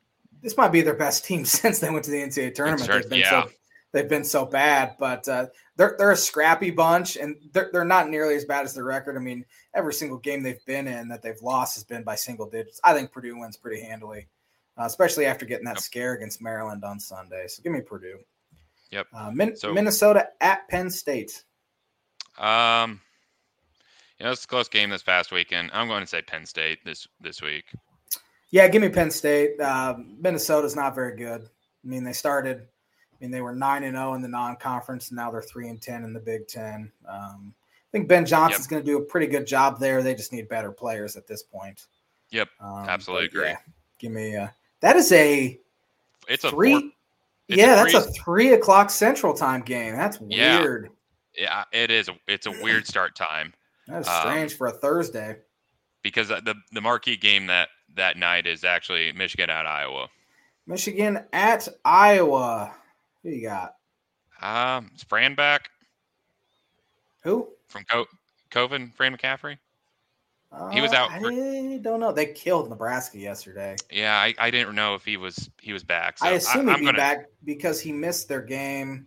[0.41, 3.09] This might be their best team since they went to the NCAA tournament.
[3.09, 3.43] been yeah.
[3.43, 3.51] so
[3.91, 8.09] they've been so bad, but uh, they're they're a scrappy bunch, and they're they're not
[8.09, 9.17] nearly as bad as the record.
[9.17, 12.49] I mean, every single game they've been in that they've lost has been by single
[12.49, 12.79] digits.
[12.83, 14.27] I think Purdue wins pretty handily,
[14.77, 17.45] uh, especially after getting that scare against Maryland on Sunday.
[17.47, 18.19] So give me Purdue.
[18.91, 19.07] Yep.
[19.13, 21.43] Uh, Min- so, Minnesota at Penn State.
[22.37, 23.01] Um,
[24.19, 25.69] you know, it's a close game this past weekend.
[25.73, 27.65] I'm going to say Penn State this this week.
[28.51, 29.59] Yeah, give me Penn State.
[29.59, 31.41] Uh, Minnesota's not very good.
[31.43, 32.67] I mean, they started.
[33.19, 35.67] I mean, they were nine and zero oh in the non-conference, and now they're three
[35.67, 36.91] and ten in the Big Ten.
[37.07, 38.69] Um, I think Ben Johnson's yep.
[38.69, 40.01] going to do a pretty good job there.
[40.01, 41.87] They just need better players at this point.
[42.31, 43.47] Yep, um, absolutely agree.
[43.47, 43.57] Yeah,
[43.97, 44.53] give me a.
[44.81, 45.59] That is a.
[46.27, 46.79] It's a three.
[46.79, 46.91] Four,
[47.49, 49.95] it's yeah, a that's a three o'clock Central Time game.
[49.95, 50.91] That's weird.
[51.35, 52.09] Yeah, yeah it is.
[52.27, 53.53] It's a weird start time.
[53.87, 55.37] That's um, strange um, for a Thursday.
[56.03, 60.07] Because the the marquee game that that night is actually Michigan at Iowa.
[60.67, 62.71] Michigan at Iowa.
[63.23, 63.75] Who you got?
[64.41, 65.69] Um, is Fran back?
[67.23, 67.49] Who?
[67.67, 68.05] From Co-
[68.49, 69.57] Coven, Fran McCaffery.
[70.51, 71.11] Uh, he was out.
[71.11, 72.11] For, I don't know.
[72.11, 73.75] They killed Nebraska yesterday.
[73.91, 76.17] Yeah, I, I didn't know if he was he was back.
[76.17, 79.05] So I assume I, he'd be gonna, back because he missed their game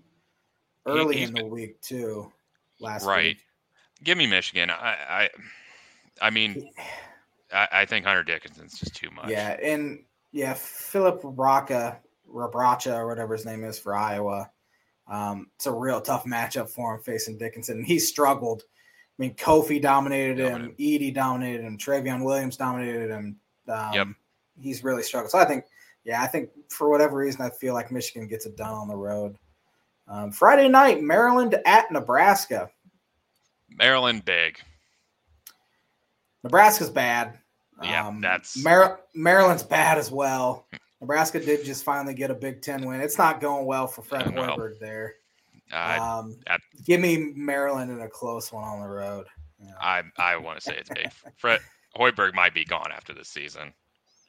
[0.86, 2.30] early he, in the week too.
[2.78, 3.34] Last right.
[3.34, 3.44] Week
[4.02, 4.70] give me Michigan.
[4.70, 5.28] I, I,
[6.20, 6.70] I mean,
[7.52, 9.28] I, I, think Hunter Dickinson's just too much.
[9.28, 11.96] Yeah, and yeah, Filip Rabraca,
[12.32, 14.50] Rabracha, or whatever his name is for Iowa.
[15.08, 17.78] Um, it's a real tough matchup for him facing Dickinson.
[17.78, 18.62] And he struggled.
[18.62, 23.36] I mean, Kofi dominated him, Edey dominated him, Trevion Williams dominated him.
[23.68, 24.08] Um, yep.
[24.60, 25.30] He's really struggled.
[25.30, 25.64] So I think,
[26.04, 28.96] yeah, I think for whatever reason, I feel like Michigan gets it done on the
[28.96, 29.36] road.
[30.08, 32.70] Um, Friday night, Maryland at Nebraska.
[33.68, 34.58] Maryland big.
[36.42, 37.38] Nebraska's bad.
[37.82, 40.66] Yeah, um, that's Mar- Maryland's bad as well.
[41.02, 43.00] Nebraska did just finally get a Big Ten win.
[43.00, 45.16] It's not going well for Fred Hoiberg there.
[45.72, 49.26] Uh, um, at, give me Maryland in a close one on the road.
[49.58, 49.72] Yeah.
[49.80, 51.10] I I want to say it's big.
[51.36, 51.60] Fred
[51.96, 53.72] Hoiberg might be gone after this season.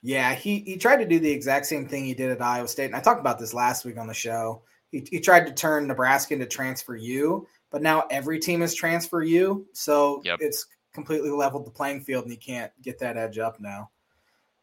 [0.02, 2.88] Yeah, he he tried to do the exact same thing he did at Iowa State,
[2.88, 4.64] and I talked about this last week on the show.
[4.90, 9.22] He, he tried to turn Nebraska into transfer U, but now every team is transfer
[9.22, 10.40] U, so yep.
[10.42, 13.92] it's completely leveled the playing field, and you can't get that edge up now.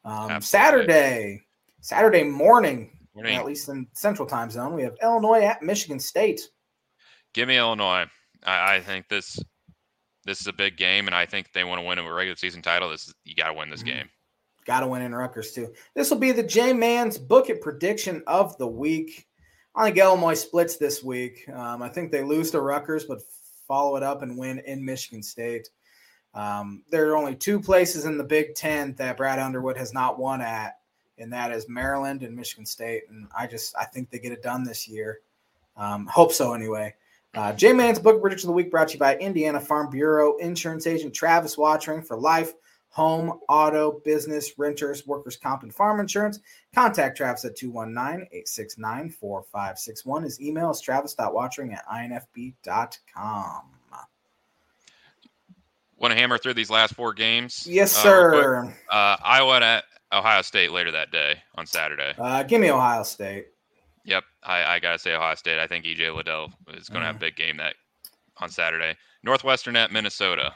[0.04, 1.42] Um, Saturday,
[1.80, 6.40] Saturday morning, morning, at least in Central Time Zone, we have Illinois at Michigan State.
[7.32, 8.06] Give me Illinois.
[8.44, 9.38] I, I think this
[10.24, 12.62] this is a big game, and I think they want to win a regular season
[12.62, 12.90] title.
[12.90, 13.98] This is, you got to win this mm-hmm.
[13.98, 14.08] game.
[14.66, 15.72] Got to win in Rutgers too.
[15.94, 19.26] This will be the J Man's Book It prediction of the week.
[19.74, 21.48] I think Illinois splits this week.
[21.52, 23.22] Um, I think they lose to Rutgers, but
[23.66, 25.70] follow it up and win in Michigan State.
[26.34, 30.18] Um, there are only two places in the Big Ten that Brad Underwood has not
[30.18, 30.79] won at,
[31.20, 33.04] and that is Maryland and Michigan State.
[33.08, 35.20] And I just I think they get it done this year.
[35.76, 36.94] Um, hope so anyway.
[37.34, 40.36] Uh, J Man's Book Prediction of the Week brought to you by Indiana Farm Bureau
[40.38, 42.52] insurance agent Travis Watchering for life
[42.90, 46.40] home, auto, business, renters, workers' comp, and farm insurance.
[46.74, 50.24] Contact Travis at 219-869-4561.
[50.24, 53.62] His email is travis.watchering at infb.com.
[55.96, 57.66] Want to hammer through these last four games?
[57.68, 58.64] Yes, uh, sir.
[58.64, 62.12] Uh, uh, Iowa at Ohio State later that day on Saturday.
[62.18, 63.46] Uh, give me Ohio State.
[64.04, 65.58] Yep, I, I gotta say Ohio State.
[65.58, 67.22] I think EJ Liddell is going to have a mm.
[67.22, 67.74] big game that
[68.38, 68.96] on Saturday.
[69.22, 70.54] Northwestern at Minnesota.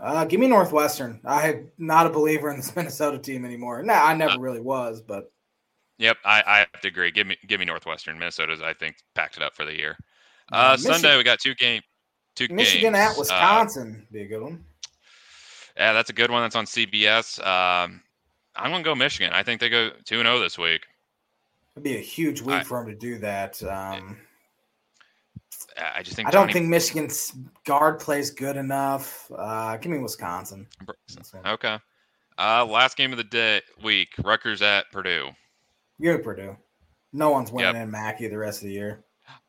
[0.00, 1.20] Uh, give me Northwestern.
[1.24, 3.82] I'm not a believer in this Minnesota team anymore.
[3.82, 5.32] No, I never uh, really was, but.
[5.98, 7.10] Yep, I, I have to agree.
[7.10, 8.18] Give me give me Northwestern.
[8.18, 9.96] Minnesota's I think packed it up for the year.
[10.52, 11.80] Uh, Sunday we got two game,
[12.34, 12.96] two Michigan games.
[12.96, 14.02] at uh, Wisconsin.
[14.02, 14.62] Uh, be a good one.
[15.74, 16.42] Yeah, that's a good one.
[16.42, 17.44] That's on CBS.
[17.46, 18.02] Um,
[18.56, 19.32] I'm gonna go Michigan.
[19.32, 20.86] I think they go two and zero oh this week.
[21.74, 23.62] It'd be a huge week I, for them to do that.
[23.62, 24.16] Um,
[25.94, 27.34] I just think I don't think Michigan's
[27.64, 29.30] guard plays good enough.
[29.36, 30.66] Uh, give me Wisconsin.
[31.46, 31.78] Okay.
[32.38, 35.30] Uh, last game of the day week: Rutgers at Purdue.
[35.98, 36.56] You're Purdue.
[37.12, 37.84] No one's winning yep.
[37.84, 39.04] in Mackey the rest of the year.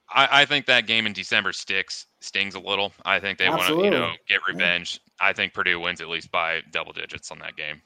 [0.09, 2.93] I, I, think that game in December sticks stings a little.
[3.03, 5.01] I think they want to you know get revenge.
[5.21, 5.29] Yeah.
[5.29, 7.81] I think Purdue wins at least by double digits on that game.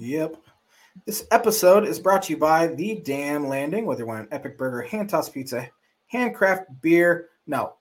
[0.00, 0.36] Yep.
[1.04, 4.56] This episode is brought to you by the Dam Landing, whether you want an epic
[4.56, 5.68] burger, hand tossed pizza,
[6.06, 7.28] handcraft beer.
[7.46, 7.74] No,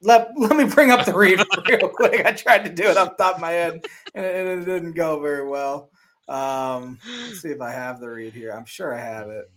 [0.00, 2.24] let let me bring up the read real quick.
[2.24, 4.92] I tried to do it off the top of my head, and it, it didn't
[4.92, 5.90] go very well.
[6.28, 8.52] Um, let's see if I have the read here.
[8.52, 9.50] I'm sure I have it.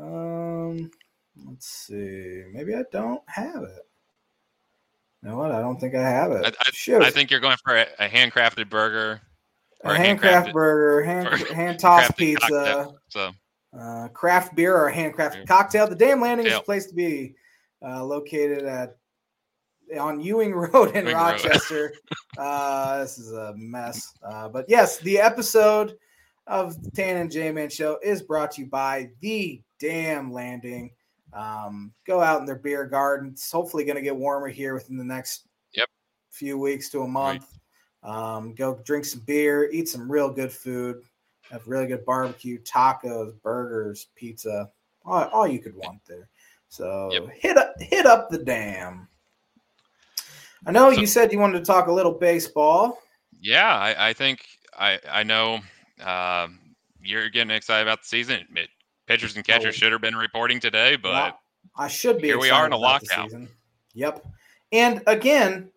[0.00, 0.90] Um,
[1.44, 2.44] let's see.
[2.54, 3.86] Maybe I don't have it.
[5.22, 5.52] You know what?
[5.52, 6.46] I don't think I have it.
[6.46, 9.20] I, I, I think you're going for a, a handcrafted burger.
[9.84, 13.30] Or handcrafted burger, hand, hand tossed pizza, cocktail, so.
[13.78, 15.86] uh, craft beer or handcrafted cocktail.
[15.86, 17.34] The Dam Landing is a place to be.
[17.80, 18.96] Uh, located at
[20.00, 21.92] on Ewing Road in Ewing Rochester.
[22.36, 22.38] Road.
[22.44, 24.12] uh, this is a mess.
[24.22, 25.96] Uh, but yes, the episode
[26.46, 30.90] of the Tan and J Man Show is brought to you by the Dam Landing.
[31.32, 33.30] Um, go out in their beer garden.
[33.32, 35.88] It's hopefully going to get warmer here within the next yep.
[36.30, 37.42] few weeks to a month.
[37.42, 37.57] Right.
[38.08, 41.02] Um, go drink some beer, eat some real good food,
[41.50, 44.70] have really good barbecue, tacos, burgers, pizza,
[45.04, 46.30] all, all you could want there.
[46.70, 47.28] So yep.
[47.38, 49.08] hit up hit up the dam.
[50.66, 53.02] I know so, you said you wanted to talk a little baseball.
[53.42, 54.46] Yeah, I, I think
[54.78, 55.60] I I know
[56.02, 56.48] uh,
[57.02, 58.46] you're getting excited about the season.
[58.56, 58.70] It,
[59.06, 59.78] pitchers and catchers oh.
[59.78, 61.40] should have been reporting today, but well,
[61.76, 62.28] I should be.
[62.28, 63.30] Here we are in a lockout.
[63.92, 64.26] Yep.
[64.72, 65.70] And again,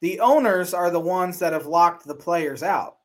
[0.00, 2.96] the owners are the ones that have locked the players out.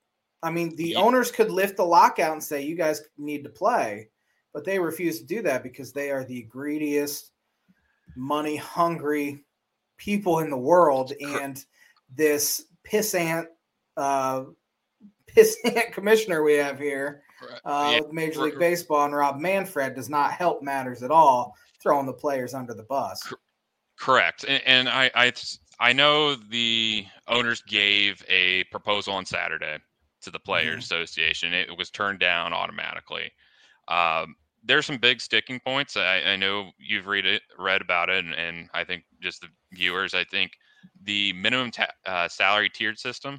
[0.42, 4.10] I mean, the owners could lift the lockout and say, "You guys need to play,"
[4.54, 7.32] but they refuse to do that because they are the greediest,
[8.16, 9.44] money hungry
[9.98, 11.64] people in the world, and
[12.14, 13.48] this pissant,
[13.98, 14.44] uh,
[15.36, 17.24] pissant commissioner we have here,
[17.66, 18.00] uh, yeah.
[18.02, 22.14] with Major League Baseball and Rob Manfred does not help matters at all, throwing the
[22.14, 23.34] players under the bus.
[23.98, 25.34] Correct, and, and I, I,
[25.80, 29.78] I know the owners gave a proposal on Saturday
[30.22, 30.80] to the Players mm-hmm.
[30.80, 31.54] Association.
[31.54, 33.32] It was turned down automatically.
[33.88, 35.96] Um, there's some big sticking points.
[35.96, 39.48] I, I know you've read it, read about it, and, and, I think just the
[39.72, 40.16] viewers.
[40.16, 40.54] I think
[41.04, 43.36] the minimum ta- uh, salary tiered system,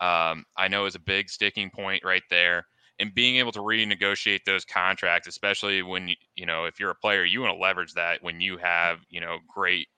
[0.00, 2.66] um, I know is a big sticking point right there.
[3.00, 6.94] And being able to renegotiate those contracts, especially when you, you know, if you're a
[6.94, 9.88] player, you want to leverage that when you have, you know, great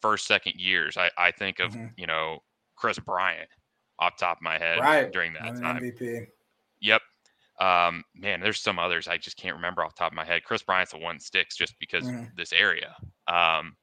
[0.00, 0.96] first, second years.
[0.96, 1.86] I, I think of, mm-hmm.
[1.96, 2.38] you know,
[2.76, 3.48] Kris Bryant
[3.98, 5.12] off top of my head right.
[5.12, 5.82] during that time.
[5.82, 6.26] MVP.
[6.80, 7.02] Yep.
[7.60, 10.44] Um, man, there's some others I just can't remember off the top of my head.
[10.44, 12.28] Kris Bryant's the one sticks just because mm.
[12.36, 12.94] this area.
[13.26, 13.74] Um,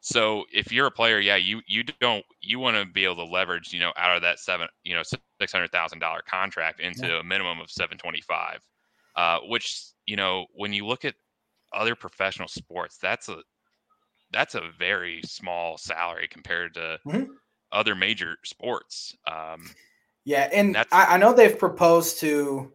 [0.00, 3.24] so if you're a player, yeah, you you don't you want to be able to
[3.24, 7.06] leverage, you know, out of that seven, you know, six hundred thousand dollar contract into
[7.06, 7.20] yeah.
[7.20, 8.58] a minimum of seven twenty five,
[9.14, 11.14] uh, which you know when you look at
[11.72, 13.36] other professional sports, that's a
[14.32, 17.32] that's a very small salary compared to mm-hmm.
[17.70, 19.16] other major sports.
[19.30, 19.70] Um,
[20.24, 22.72] yeah, and I, I know they've proposed to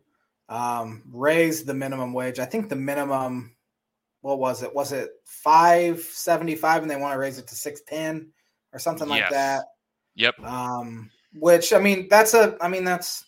[0.49, 2.39] um, raise the minimum wage.
[2.39, 3.55] I think the minimum,
[4.21, 4.73] what was it?
[4.73, 8.31] Was it five seventy five, and they want to raise it to six ten
[8.73, 9.31] or something like yes.
[9.31, 9.65] that?
[10.15, 10.39] Yep.
[10.43, 13.23] Um, which I mean, that's a, I mean, that's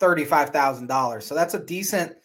[0.00, 1.26] thirty five thousand dollars.
[1.26, 2.16] So that's a decent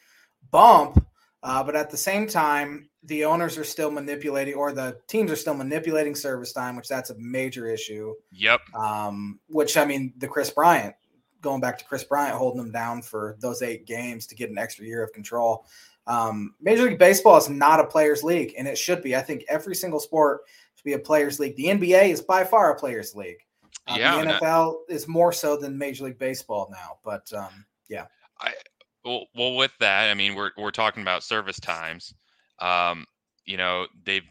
[0.52, 1.06] bump.
[1.42, 5.36] Uh, but at the same time, the owners are still manipulating, or the teams are
[5.36, 8.14] still manipulating service time, which that's a major issue.
[8.34, 8.62] Yep.
[8.76, 10.96] Um, which I mean, the Kris Bryant
[11.42, 14.58] going back to Kris Bryant holding them down for those eight games to get an
[14.58, 15.66] extra year of control.
[16.08, 19.16] Um, Major League Baseball is not a players' league, and it should be.
[19.16, 20.42] I think every single sport
[20.76, 21.56] should be a players' league.
[21.56, 23.38] The NBA is by far a players' league.
[23.88, 26.98] Uh, yeah, the NFL is more so than Major League Baseball now.
[27.04, 28.06] But um, yeah,
[28.40, 28.54] I
[29.04, 32.14] well, well, with that, I mean, we're we're talking about service times.
[32.60, 33.06] Um,
[33.46, 34.28] you know, they've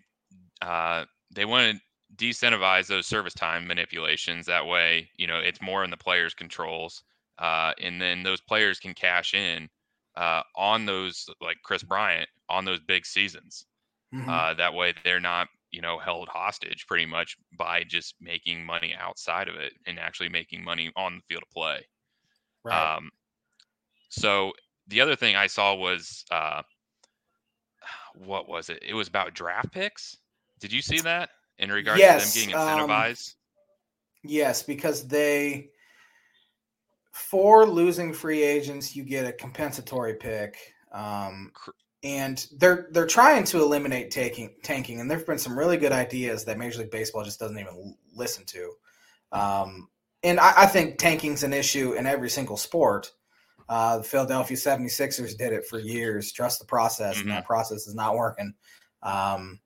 [0.62, 1.04] uh,
[1.34, 1.80] they want to
[2.16, 4.46] decentivize those service time manipulations.
[4.46, 7.02] That way, you know, it's more in the players' controls,
[7.38, 9.68] uh, and then those players can cash in
[10.16, 13.66] uh, on those, like Kris Bryant, on those big seasons.
[14.14, 14.28] Mm-hmm.
[14.28, 18.94] Uh, that way, they're not, you know, held hostage pretty much by just making money
[18.98, 21.86] outside of it and actually making money on the field of play.
[22.64, 22.96] Right.
[22.96, 23.10] Um,
[24.08, 24.52] so
[24.86, 26.62] the other thing I saw was, uh,
[28.14, 28.82] what was it?
[28.86, 30.16] It was about draft picks.
[30.60, 31.30] Did you see that?
[31.58, 33.30] in regards yes, to them getting um, incentivized?
[33.30, 35.70] Um, yes, because they
[37.12, 40.56] for losing free agents, you get a compensatory pick.
[40.92, 41.52] Um,
[42.04, 46.44] and they're they're trying to eliminate taking tanking, and there've been some really good ideas
[46.44, 48.72] that Major League Baseball just doesn't even listen to.
[49.32, 49.88] Um,
[50.22, 53.12] and I, I think tanking's an issue in every single sport.
[53.68, 56.32] Uh, the Philadelphia 76ers did it for years.
[56.32, 57.22] Trust the process, mm-hmm.
[57.22, 57.46] and that mm-hmm.
[57.46, 58.54] process is not working.
[59.02, 59.60] Um,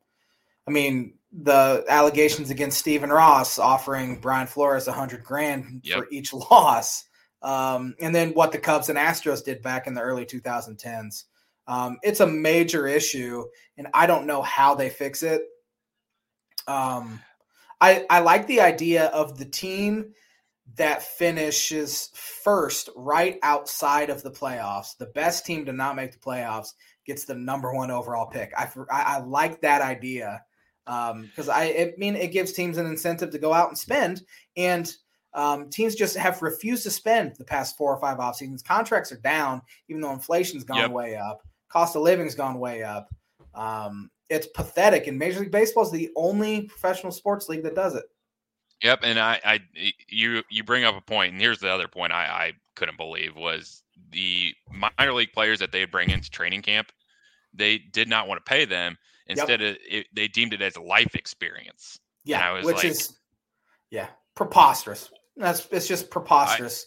[0.67, 5.99] I mean, the allegations against Stephen Ross offering Brian Flores a hundred grand yep.
[5.99, 7.05] for each loss,
[7.43, 11.25] um, and then what the Cubs and Astros did back in the early 2010s.
[11.69, 13.45] Um, it's a major issue,
[13.79, 15.43] and I don't know how they fix it.
[16.67, 17.21] Um,
[17.81, 20.13] I I like the idea of the team
[20.77, 24.97] that finishes first right outside of the playoffs.
[24.97, 26.75] The best team to not make the playoffs
[27.07, 28.53] gets the number one overall pick.
[28.57, 30.43] I I, I like that idea
[30.85, 34.23] because um, I, I mean it gives teams an incentive to go out and spend,
[34.57, 34.93] and
[35.35, 38.63] um, teams just have refused to spend the past four or five off seasons.
[38.63, 40.91] Contracts are down, even though inflation's gone yep.
[40.91, 43.09] way up, cost of living's gone way up.
[43.55, 47.95] Um, it's pathetic, and Major League Baseball is the only professional sports league that does
[47.95, 48.05] it.
[48.83, 49.61] Yep, and I, I,
[50.09, 53.37] you, you bring up a point, and here's the other point I, I couldn't believe
[53.37, 56.91] was the minor league players that they bring into training camp.
[57.55, 59.71] They did not want to pay them Instead yep.
[59.71, 61.99] of it, they deemed it as a life experience.
[62.25, 63.17] Yeah, which like, is
[63.91, 65.11] yeah preposterous.
[65.37, 66.87] That's it's just preposterous.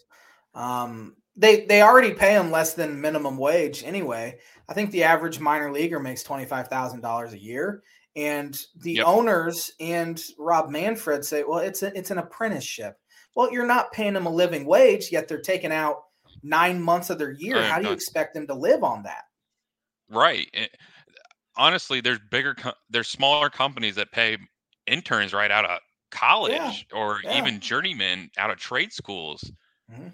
[0.53, 4.39] I, um, they they already pay them less than minimum wage anyway.
[4.67, 7.83] I think the average minor leaguer makes twenty five thousand dollars a year,
[8.15, 9.07] and the yep.
[9.07, 12.97] owners and Rob Manfred say, well, it's a, it's an apprenticeship.
[13.35, 16.03] Well, you're not paying them a living wage, yet they're taking out
[16.41, 17.61] nine months of their year.
[17.61, 19.23] How do you expect them to live on that?
[20.09, 20.49] Right
[21.57, 22.55] honestly, there's bigger,
[22.89, 24.37] there's smaller companies that pay
[24.87, 25.79] interns right out of
[26.11, 27.37] college yeah, or yeah.
[27.37, 29.51] even journeymen out of trade schools
[29.91, 30.07] mm-hmm.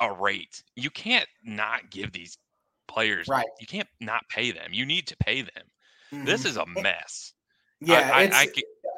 [0.00, 0.62] a rate.
[0.74, 2.38] You can't not give these
[2.88, 3.46] players right.
[3.60, 4.72] You can't not pay them.
[4.72, 5.64] You need to pay them.
[6.12, 6.24] Mm-hmm.
[6.24, 7.32] This is a mess.
[7.80, 8.46] Yeah, I, I,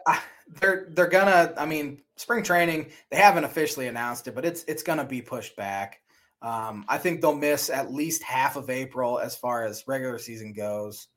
[0.07, 0.21] I,
[0.61, 1.53] they're they're gonna.
[1.57, 5.57] I mean, spring training they haven't officially announced it, but it's it's gonna be pushed
[5.57, 6.01] back.
[6.41, 10.53] Um, I think they'll miss at least half of April as far as regular season
[10.53, 11.09] goes.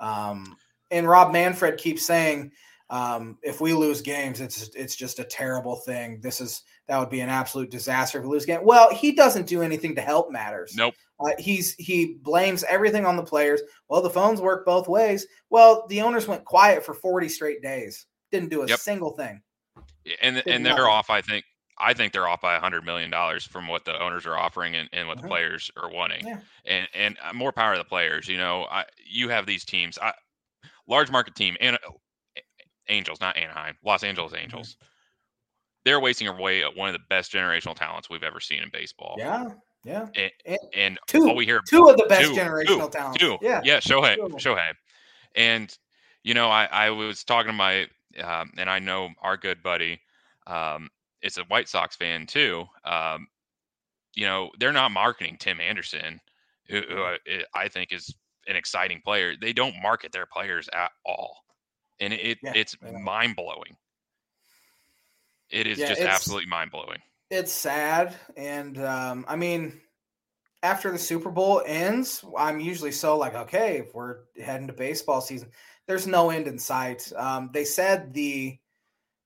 [0.00, 0.56] Um,
[0.90, 2.52] and Rob Manfred keeps saying,
[2.88, 6.20] um, if we lose games, it's it's just a terrible thing.
[6.20, 8.60] This is that would be an absolute disaster if we lose game.
[8.62, 10.74] Well, he doesn't do anything to help matters.
[10.76, 10.94] Nope.
[11.20, 13.62] Uh, he's he blames everything on the players.
[13.88, 15.26] Well, the phones work both ways.
[15.50, 18.06] Well, the owners went quiet for 40 straight days.
[18.32, 18.80] Didn't do a yep.
[18.80, 19.40] single thing.
[20.20, 21.08] And Did and they're off.
[21.08, 21.44] I think
[21.78, 24.74] I think they're off by a hundred million dollars from what the owners are offering
[24.74, 25.28] and, and what the uh-huh.
[25.28, 26.26] players are wanting.
[26.26, 26.40] Yeah.
[26.66, 28.28] And and uh, more power to the players.
[28.28, 30.12] You know, I, you have these teams, I,
[30.86, 31.78] large market team, and
[32.88, 34.42] Angels, not Anaheim, Los Angeles mm-hmm.
[34.42, 34.74] Angels.
[34.74, 34.86] Mm-hmm.
[35.84, 39.16] They're wasting away one of the best generational talents we've ever seen in baseball.
[39.18, 39.50] Yeah,
[39.84, 40.06] yeah.
[40.14, 43.18] And, and, and two, all we hear two of the best two, generational two, talents.
[43.18, 43.80] Two, yeah, yeah.
[43.80, 44.72] Shohei, Shohei,
[45.34, 45.76] and
[46.22, 47.86] you know, I I was talking to my
[48.22, 50.00] um, and I know our good buddy
[50.46, 50.88] um,
[51.22, 52.64] is a White Sox fan too.
[52.84, 53.26] Um,
[54.14, 56.20] you know, they're not marketing Tim Anderson,
[56.68, 57.40] who, who mm-hmm.
[57.54, 58.14] I, I think is
[58.46, 59.34] an exciting player.
[59.40, 61.36] They don't market their players at all,
[62.00, 63.76] and it, yeah, it's mind blowing.
[65.54, 66.98] It is yeah, just absolutely mind blowing.
[67.30, 69.80] It's sad, and um, I mean,
[70.64, 75.20] after the Super Bowl ends, I'm usually so like, okay, if we're heading to baseball
[75.20, 75.50] season,
[75.86, 77.12] there's no end in sight.
[77.16, 78.58] Um, they said the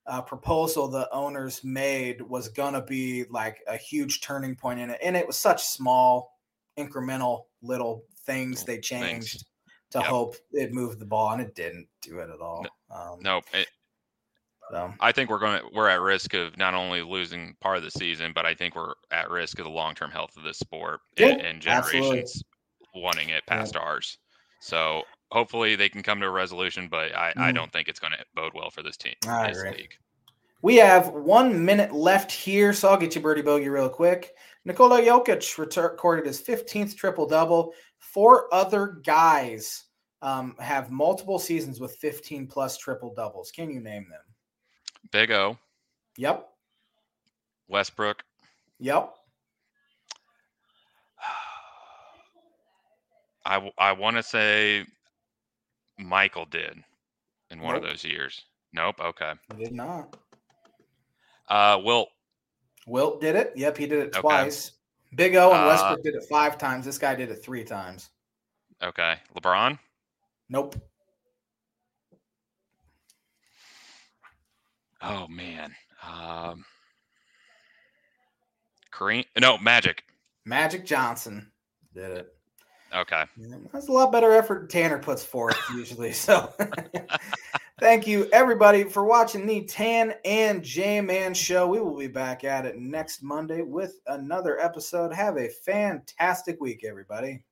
[0.07, 4.91] uh, proposal the owners made was going to be like a huge turning point in
[4.91, 4.99] it.
[5.03, 6.39] And it was such small,
[6.79, 9.45] incremental little things they changed
[9.91, 10.07] to yep.
[10.07, 12.67] hope it moved the ball, and it didn't do it at all.
[12.91, 13.69] Um, no, it,
[14.71, 14.93] so.
[15.01, 17.91] I think we're going to we're at risk of not only losing part of the
[17.91, 21.01] season, but I think we're at risk of the long term health of this sport
[21.17, 22.43] yeah, and, and, generations
[22.95, 23.03] absolutely.
[23.03, 23.81] wanting it past yeah.
[23.81, 24.19] ours.
[24.61, 27.41] So hopefully they can come to a resolution, but I, mm.
[27.41, 29.73] I don't think it's going to bode well for this team, I this agree.
[29.73, 29.95] league.
[30.61, 34.35] We have one minute left here, so I'll get you birdie bogey real quick.
[34.65, 37.73] Nikola Jokic recorded his 15th triple double.
[37.99, 39.85] Four other guys
[40.21, 43.53] um, have multiple seasons with 15 plus triple doubles.
[43.53, 44.21] Can you name them?
[45.11, 45.57] Big O.
[46.17, 46.49] Yep.
[47.69, 48.23] Westbrook.
[48.81, 49.15] Yep.
[53.45, 54.85] I, I want to say
[55.99, 56.83] Michael did
[57.51, 57.83] in one nope.
[57.83, 58.45] of those years.
[58.73, 59.01] Nope.
[59.01, 59.33] Okay.
[59.59, 60.17] Did not.
[61.49, 62.11] Uh, Wilt.
[62.87, 63.53] Wilt did it.
[63.57, 64.21] Yep, he did it okay.
[64.21, 64.73] twice.
[65.15, 66.85] Big O and uh, Westbrook did it five times.
[66.85, 68.11] This guy did it three times.
[68.83, 69.15] Okay.
[69.35, 69.79] LeBron?
[70.51, 70.77] Nope.
[75.03, 75.75] Oh man.
[76.03, 76.65] Um
[78.93, 80.03] Kareem no Magic.
[80.45, 81.51] Magic Johnson
[81.95, 82.35] did it.
[82.95, 83.25] Okay.
[83.73, 86.13] That's a lot better effort Tanner puts forth usually.
[86.13, 86.53] So
[87.81, 91.67] thank you everybody for watching the Tan and J Man show.
[91.67, 95.13] We will be back at it next Monday with another episode.
[95.13, 97.43] Have a fantastic week, everybody.